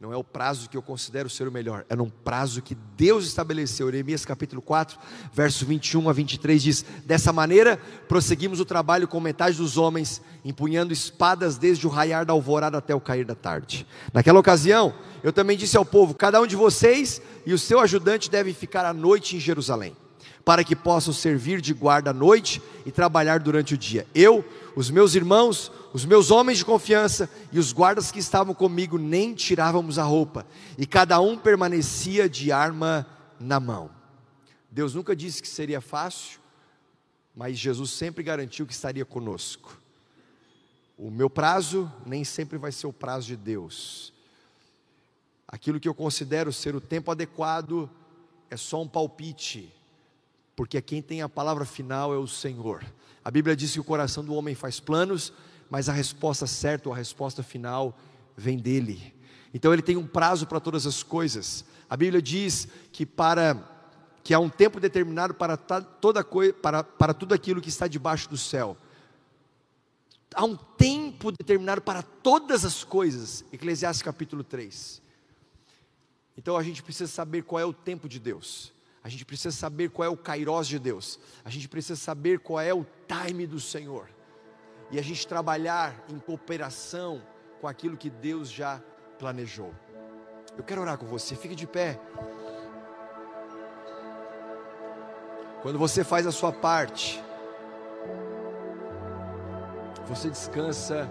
Não 0.00 0.12
é 0.12 0.16
o 0.16 0.24
prazo 0.24 0.68
que 0.68 0.76
eu 0.76 0.82
considero 0.82 1.30
ser 1.30 1.48
o 1.48 1.52
melhor, 1.52 1.86
é 1.88 1.94
um 1.94 2.10
prazo 2.10 2.60
que 2.60 2.74
Deus 2.74 3.24
estabeleceu. 3.24 3.86
Jeremias 3.86 4.24
capítulo 4.24 4.60
4, 4.60 4.98
verso 5.32 5.64
21 5.64 6.10
a 6.10 6.12
23 6.12 6.62
diz: 6.62 6.84
Dessa 7.06 7.32
maneira 7.32 7.78
prosseguimos 8.06 8.60
o 8.60 8.66
trabalho 8.66 9.08
com 9.08 9.18
metade 9.18 9.56
dos 9.56 9.78
homens, 9.78 10.20
empunhando 10.44 10.92
espadas 10.92 11.56
desde 11.56 11.86
o 11.86 11.90
raiar 11.90 12.26
da 12.26 12.34
alvorada 12.34 12.76
até 12.76 12.94
o 12.94 13.00
cair 13.00 13.24
da 13.24 13.34
tarde. 13.34 13.86
Naquela 14.12 14.40
ocasião, 14.40 14.94
eu 15.22 15.32
também 15.32 15.56
disse 15.56 15.76
ao 15.76 15.86
povo: 15.86 16.12
Cada 16.12 16.38
um 16.38 16.46
de 16.46 16.56
vocês 16.56 17.22
e 17.46 17.54
o 17.54 17.58
seu 17.58 17.80
ajudante 17.80 18.28
devem 18.28 18.52
ficar 18.52 18.84
à 18.84 18.92
noite 18.92 19.36
em 19.36 19.40
Jerusalém, 19.40 19.96
para 20.44 20.62
que 20.62 20.76
possam 20.76 21.12
servir 21.12 21.60
de 21.60 21.72
guarda 21.72 22.10
à 22.10 22.12
noite 22.12 22.60
e 22.84 22.92
trabalhar 22.92 23.40
durante 23.40 23.74
o 23.74 23.78
dia. 23.78 24.06
Eu, 24.14 24.44
os 24.76 24.90
meus 24.90 25.14
irmãos, 25.14 25.72
os 25.92 26.04
meus 26.04 26.30
homens 26.30 26.58
de 26.58 26.64
confiança 26.64 27.30
e 27.50 27.58
os 27.58 27.72
guardas 27.72 28.12
que 28.12 28.18
estavam 28.18 28.54
comigo 28.54 28.98
nem 28.98 29.32
tirávamos 29.34 29.98
a 29.98 30.02
roupa, 30.02 30.46
e 30.76 30.86
cada 30.86 31.20
um 31.20 31.38
permanecia 31.38 32.28
de 32.28 32.52
arma 32.52 33.06
na 33.40 33.58
mão. 33.58 33.90
Deus 34.70 34.94
nunca 34.94 35.14
disse 35.14 35.40
que 35.40 35.48
seria 35.48 35.80
fácil, 35.80 36.40
mas 37.34 37.58
Jesus 37.58 37.90
sempre 37.90 38.22
garantiu 38.22 38.66
que 38.66 38.72
estaria 38.72 39.04
conosco. 39.04 39.80
O 40.96 41.10
meu 41.10 41.30
prazo 41.30 41.90
nem 42.04 42.22
sempre 42.22 42.58
vai 42.58 42.70
ser 42.70 42.86
o 42.86 42.92
prazo 42.92 43.26
de 43.26 43.36
Deus. 43.36 44.12
Aquilo 45.48 45.80
que 45.80 45.88
eu 45.88 45.94
considero 45.94 46.52
ser 46.52 46.74
o 46.74 46.80
tempo 46.80 47.10
adequado 47.10 47.88
é 48.50 48.56
só 48.56 48.82
um 48.82 48.88
palpite, 48.88 49.72
porque 50.56 50.80
quem 50.80 51.02
tem 51.02 51.22
a 51.22 51.28
palavra 51.28 51.64
final 51.64 52.14
é 52.14 52.18
o 52.18 52.26
Senhor. 52.26 52.84
A 53.24 53.30
Bíblia 53.30 53.56
diz 53.56 53.72
que 53.72 53.80
o 53.80 53.84
coração 53.84 54.24
do 54.24 54.34
homem 54.34 54.54
faz 54.54 54.78
planos, 54.78 55.32
mas 55.70 55.88
a 55.88 55.92
resposta 55.92 56.46
certa 56.46 56.88
ou 56.88 56.94
a 56.94 56.98
resposta 56.98 57.42
final 57.42 57.98
vem 58.36 58.58
dele. 58.58 59.14
Então 59.52 59.72
ele 59.72 59.82
tem 59.82 59.96
um 59.96 60.06
prazo 60.06 60.46
para 60.46 60.60
todas 60.60 60.86
as 60.86 61.02
coisas. 61.02 61.64
A 61.88 61.96
Bíblia 61.96 62.20
diz 62.20 62.68
que 62.92 63.06
para 63.06 63.70
que 64.22 64.32
há 64.32 64.40
um 64.40 64.48
tempo 64.48 64.80
determinado 64.80 65.34
para 65.34 65.56
toda 65.56 66.24
coisa, 66.24 66.52
para, 66.54 66.82
para 66.82 67.12
tudo 67.12 67.34
aquilo 67.34 67.60
que 67.60 67.68
está 67.68 67.86
debaixo 67.86 68.28
do 68.28 68.38
céu. 68.38 68.76
Há 70.34 70.44
um 70.44 70.56
tempo 70.56 71.30
determinado 71.30 71.82
para 71.82 72.02
todas 72.02 72.64
as 72.64 72.82
coisas. 72.82 73.44
Eclesiastes 73.52 74.02
capítulo 74.02 74.42
3. 74.42 75.00
Então 76.36 76.56
a 76.56 76.62
gente 76.62 76.82
precisa 76.82 77.10
saber 77.10 77.42
qual 77.42 77.60
é 77.60 77.64
o 77.64 77.72
tempo 77.72 78.08
de 78.08 78.18
Deus. 78.18 78.73
A 79.04 79.08
gente 79.10 79.26
precisa 79.26 79.54
saber 79.54 79.90
qual 79.90 80.06
é 80.06 80.08
o 80.08 80.16
kairós 80.16 80.66
de 80.66 80.78
Deus. 80.78 81.20
A 81.44 81.50
gente 81.50 81.68
precisa 81.68 82.00
saber 82.00 82.38
qual 82.38 82.58
é 82.58 82.72
o 82.72 82.86
time 83.06 83.46
do 83.46 83.60
Senhor 83.60 84.08
e 84.90 84.98
a 84.98 85.02
gente 85.02 85.26
trabalhar 85.26 85.94
em 86.08 86.18
cooperação 86.18 87.22
com 87.60 87.68
aquilo 87.68 87.98
que 87.98 88.08
Deus 88.08 88.50
já 88.50 88.80
planejou. 89.18 89.74
Eu 90.56 90.64
quero 90.64 90.80
orar 90.80 90.96
com 90.96 91.06
você, 91.06 91.36
fique 91.36 91.54
de 91.54 91.66
pé. 91.66 92.00
Quando 95.60 95.78
você 95.78 96.02
faz 96.02 96.26
a 96.26 96.32
sua 96.32 96.52
parte, 96.52 97.22
você 100.06 100.30
descansa 100.30 101.08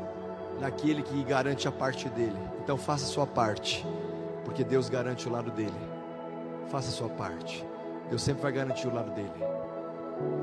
naquele 0.60 1.04
que 1.04 1.24
garante 1.24 1.68
a 1.68 1.72
parte 1.72 2.08
dele. 2.10 2.40
Então 2.64 2.78
faça 2.78 3.04
a 3.04 3.08
sua 3.08 3.28
parte, 3.28 3.86
porque 4.46 4.64
Deus 4.64 4.90
garante 4.90 5.28
o 5.28 5.32
lado 5.32 5.52
dele. 5.52 5.74
Faça 6.70 6.90
a 6.90 6.92
sua 6.92 7.10
parte. 7.10 7.73
Deus 8.10 8.22
sempre 8.22 8.42
vai 8.42 8.52
garantir 8.52 8.88
o 8.88 8.94
lado 8.94 9.12
dele. 9.12 9.32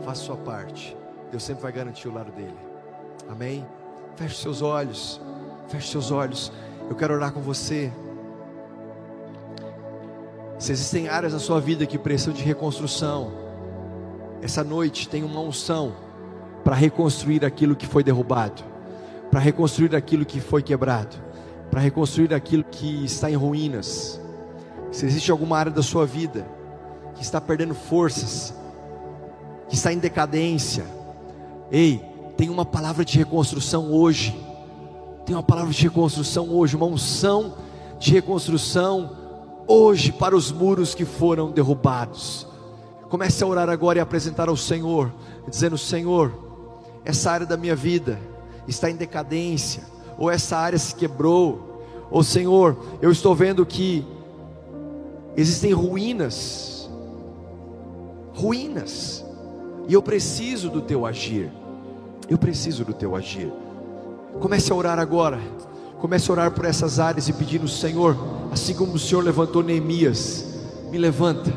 Faça 0.02 0.22
sua 0.22 0.36
parte. 0.36 0.96
Deus 1.30 1.42
sempre 1.42 1.62
vai 1.62 1.72
garantir 1.72 2.08
o 2.08 2.12
lado 2.12 2.32
dele. 2.32 2.58
Amém? 3.28 3.66
Feche 4.16 4.36
seus 4.36 4.62
olhos. 4.62 5.20
Feche 5.68 5.88
seus 5.88 6.10
olhos. 6.10 6.52
Eu 6.88 6.96
quero 6.96 7.14
orar 7.14 7.32
com 7.32 7.40
você. 7.40 7.92
Se 10.58 10.72
existem 10.72 11.08
áreas 11.08 11.32
na 11.32 11.38
sua 11.38 11.60
vida 11.60 11.86
que 11.86 11.98
precisam 11.98 12.34
de 12.34 12.42
reconstrução, 12.42 13.32
essa 14.42 14.64
noite 14.64 15.08
tem 15.08 15.22
uma 15.22 15.40
unção 15.40 15.94
para 16.64 16.74
reconstruir 16.74 17.44
aquilo 17.44 17.74
que 17.74 17.86
foi 17.86 18.02
derrubado, 18.04 18.62
para 19.30 19.40
reconstruir 19.40 19.94
aquilo 19.94 20.26
que 20.26 20.40
foi 20.40 20.62
quebrado, 20.62 21.16
para 21.70 21.80
reconstruir 21.80 22.34
aquilo 22.34 22.64
que 22.64 23.04
está 23.04 23.30
em 23.30 23.36
ruínas. 23.36 24.20
Se 24.92 25.06
existe 25.06 25.30
alguma 25.30 25.56
área 25.56 25.72
da 25.72 25.82
sua 25.82 26.04
vida 26.04 26.46
que 27.20 27.24
está 27.26 27.38
perdendo 27.38 27.74
forças, 27.74 28.54
que 29.68 29.74
está 29.74 29.92
em 29.92 29.98
decadência, 29.98 30.86
ei, 31.70 32.02
tem 32.34 32.48
uma 32.48 32.64
palavra 32.64 33.04
de 33.04 33.18
reconstrução 33.18 33.92
hoje. 33.92 34.34
Tem 35.26 35.36
uma 35.36 35.42
palavra 35.42 35.70
de 35.70 35.82
reconstrução 35.82 36.48
hoje, 36.48 36.76
uma 36.76 36.86
unção 36.86 37.56
de 37.98 38.14
reconstrução 38.14 39.18
hoje 39.68 40.12
para 40.12 40.34
os 40.34 40.50
muros 40.50 40.94
que 40.94 41.04
foram 41.04 41.50
derrubados. 41.50 42.46
Comece 43.10 43.44
a 43.44 43.46
orar 43.46 43.68
agora 43.68 43.98
e 43.98 44.00
apresentar 44.00 44.48
ao 44.48 44.56
Senhor, 44.56 45.12
dizendo: 45.46 45.76
Senhor, 45.76 46.32
essa 47.04 47.30
área 47.30 47.46
da 47.46 47.58
minha 47.58 47.76
vida 47.76 48.18
está 48.66 48.90
em 48.90 48.96
decadência, 48.96 49.82
ou 50.16 50.30
essa 50.30 50.56
área 50.56 50.78
se 50.78 50.94
quebrou, 50.94 51.84
ou 52.10 52.24
Senhor, 52.24 52.78
eu 53.02 53.12
estou 53.12 53.34
vendo 53.34 53.66
que 53.66 54.06
existem 55.36 55.74
ruínas, 55.74 56.79
ruínas, 58.40 59.24
e 59.86 59.94
eu 59.94 60.02
preciso 60.02 60.70
do 60.70 60.80
teu 60.80 61.04
agir. 61.04 61.50
Eu 62.28 62.38
preciso 62.38 62.84
do 62.84 62.92
teu 62.92 63.14
agir. 63.16 63.52
Comece 64.40 64.72
a 64.72 64.74
orar 64.74 64.98
agora. 64.98 65.40
Comece 65.98 66.30
a 66.30 66.32
orar 66.32 66.50
por 66.52 66.64
essas 66.64 66.98
áreas 66.98 67.28
e 67.28 67.32
pedindo, 67.32 67.68
Senhor, 67.68 68.16
assim 68.50 68.72
como 68.72 68.94
o 68.94 68.98
Senhor 68.98 69.22
levantou 69.22 69.62
Neemias, 69.62 70.46
me 70.90 70.96
levanta 70.96 71.52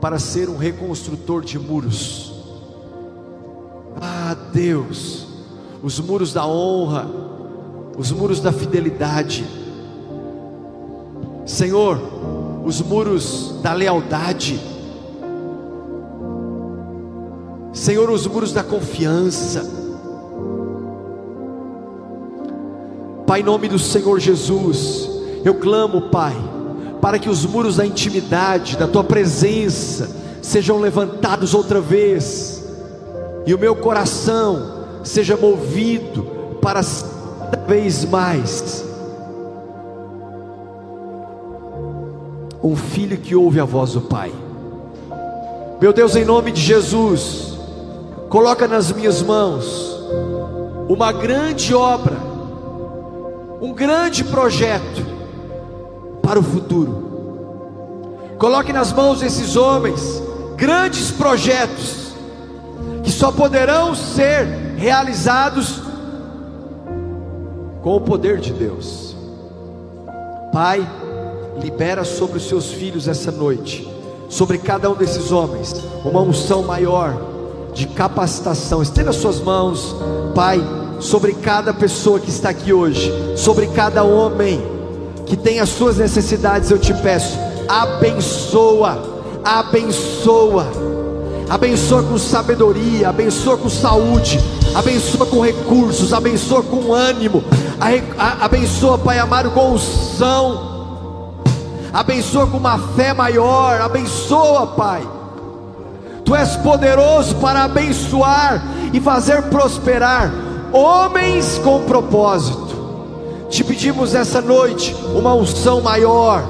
para 0.00 0.18
ser 0.18 0.48
um 0.48 0.56
reconstrutor 0.56 1.44
de 1.44 1.58
muros. 1.58 2.32
Ah, 4.00 4.36
Deus, 4.52 5.28
os 5.80 6.00
muros 6.00 6.32
da 6.32 6.44
honra, 6.44 7.08
os 7.96 8.10
muros 8.10 8.40
da 8.40 8.50
fidelidade. 8.50 9.44
Senhor, 11.46 12.00
os 12.64 12.80
muros 12.80 13.60
da 13.62 13.72
lealdade. 13.72 14.71
Senhor, 17.72 18.10
os 18.10 18.26
muros 18.26 18.52
da 18.52 18.62
confiança 18.62 19.82
Pai, 23.32 23.40
em 23.40 23.44
nome 23.44 23.66
do 23.66 23.78
Senhor 23.78 24.20
Jesus, 24.20 25.08
eu 25.42 25.54
clamo, 25.54 26.10
Pai, 26.10 26.36
para 27.00 27.18
que 27.18 27.30
os 27.30 27.46
muros 27.46 27.76
da 27.76 27.86
intimidade, 27.86 28.76
da 28.76 28.86
tua 28.86 29.02
presença, 29.02 30.10
sejam 30.42 30.78
levantados 30.78 31.54
outra 31.54 31.80
vez, 31.80 32.62
e 33.46 33.54
o 33.54 33.58
meu 33.58 33.74
coração 33.74 34.84
seja 35.02 35.34
movido 35.34 36.24
para 36.60 36.82
cada 36.82 37.64
vez 37.66 38.04
mais 38.04 38.84
um 42.62 42.76
filho 42.76 43.16
que 43.16 43.34
ouve 43.34 43.60
a 43.60 43.64
voz 43.64 43.92
do 43.92 44.02
Pai. 44.02 44.30
Meu 45.80 45.94
Deus, 45.94 46.14
em 46.16 46.24
nome 46.26 46.52
de 46.52 46.60
Jesus, 46.60 47.51
coloca 48.32 48.66
nas 48.66 48.90
minhas 48.90 49.20
mãos 49.20 50.00
uma 50.88 51.12
grande 51.12 51.74
obra 51.74 52.16
um 53.60 53.74
grande 53.74 54.24
projeto 54.24 55.04
para 56.22 56.40
o 56.40 56.42
futuro. 56.42 58.32
Coloque 58.38 58.72
nas 58.72 58.90
mãos 58.90 59.20
desses 59.20 59.54
homens 59.54 60.22
grandes 60.56 61.10
projetos 61.10 62.14
que 63.04 63.10
só 63.12 63.30
poderão 63.30 63.94
ser 63.94 64.46
realizados 64.78 65.82
com 67.82 67.96
o 67.96 68.00
poder 68.00 68.38
de 68.38 68.54
Deus. 68.54 69.14
Pai, 70.54 70.88
libera 71.60 72.02
sobre 72.02 72.38
os 72.38 72.48
seus 72.48 72.72
filhos 72.72 73.06
essa 73.06 73.30
noite, 73.30 73.86
sobre 74.30 74.56
cada 74.56 74.90
um 74.90 74.94
desses 74.94 75.30
homens, 75.30 75.74
uma 76.02 76.22
unção 76.22 76.62
maior 76.62 77.31
de 77.74 77.86
capacitação. 77.86 78.82
Estenda 78.82 79.12
suas 79.12 79.40
mãos, 79.40 79.94
Pai 80.34 80.60
sobre 81.02 81.34
cada 81.34 81.74
pessoa 81.74 82.20
que 82.20 82.30
está 82.30 82.50
aqui 82.50 82.72
hoje, 82.72 83.12
sobre 83.36 83.66
cada 83.66 84.04
homem 84.04 84.62
que 85.26 85.36
tem 85.36 85.60
as 85.60 85.68
suas 85.68 85.98
necessidades, 85.98 86.70
eu 86.70 86.78
te 86.78 86.94
peço, 86.94 87.38
abençoa, 87.68 89.02
abençoa, 89.44 90.66
abençoa 91.50 92.02
com 92.04 92.16
sabedoria, 92.18 93.08
abençoa 93.08 93.58
com 93.58 93.68
saúde, 93.68 94.38
abençoa 94.74 95.26
com 95.26 95.40
recursos, 95.40 96.12
abençoa 96.12 96.62
com 96.62 96.92
ânimo, 96.92 97.42
abençoa, 98.40 98.98
Pai 98.98 99.18
amado, 99.18 99.50
com 99.50 99.72
unção, 99.72 101.34
abençoa 101.92 102.46
com 102.46 102.58
uma 102.58 102.78
fé 102.78 103.12
maior, 103.12 103.80
abençoa, 103.80 104.68
Pai. 104.68 105.21
Tu 106.32 106.36
és 106.36 106.56
poderoso 106.56 107.34
para 107.34 107.64
abençoar 107.64 108.62
e 108.90 108.98
fazer 109.02 109.42
prosperar 109.50 110.32
homens 110.72 111.60
com 111.62 111.82
propósito. 111.82 112.74
Te 113.50 113.62
pedimos 113.62 114.14
essa 114.14 114.40
noite 114.40 114.96
uma 115.14 115.34
unção 115.34 115.82
maior, 115.82 116.42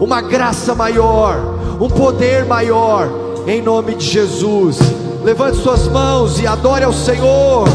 uma 0.00 0.20
graça 0.20 0.74
maior, 0.74 1.36
um 1.80 1.88
poder 1.88 2.44
maior, 2.44 3.08
em 3.46 3.62
nome 3.62 3.94
de 3.94 4.04
Jesus. 4.04 4.78
Levante 5.22 5.58
suas 5.58 5.86
mãos 5.86 6.40
e 6.40 6.46
adore 6.48 6.82
ao 6.82 6.92
Senhor. 6.92 7.68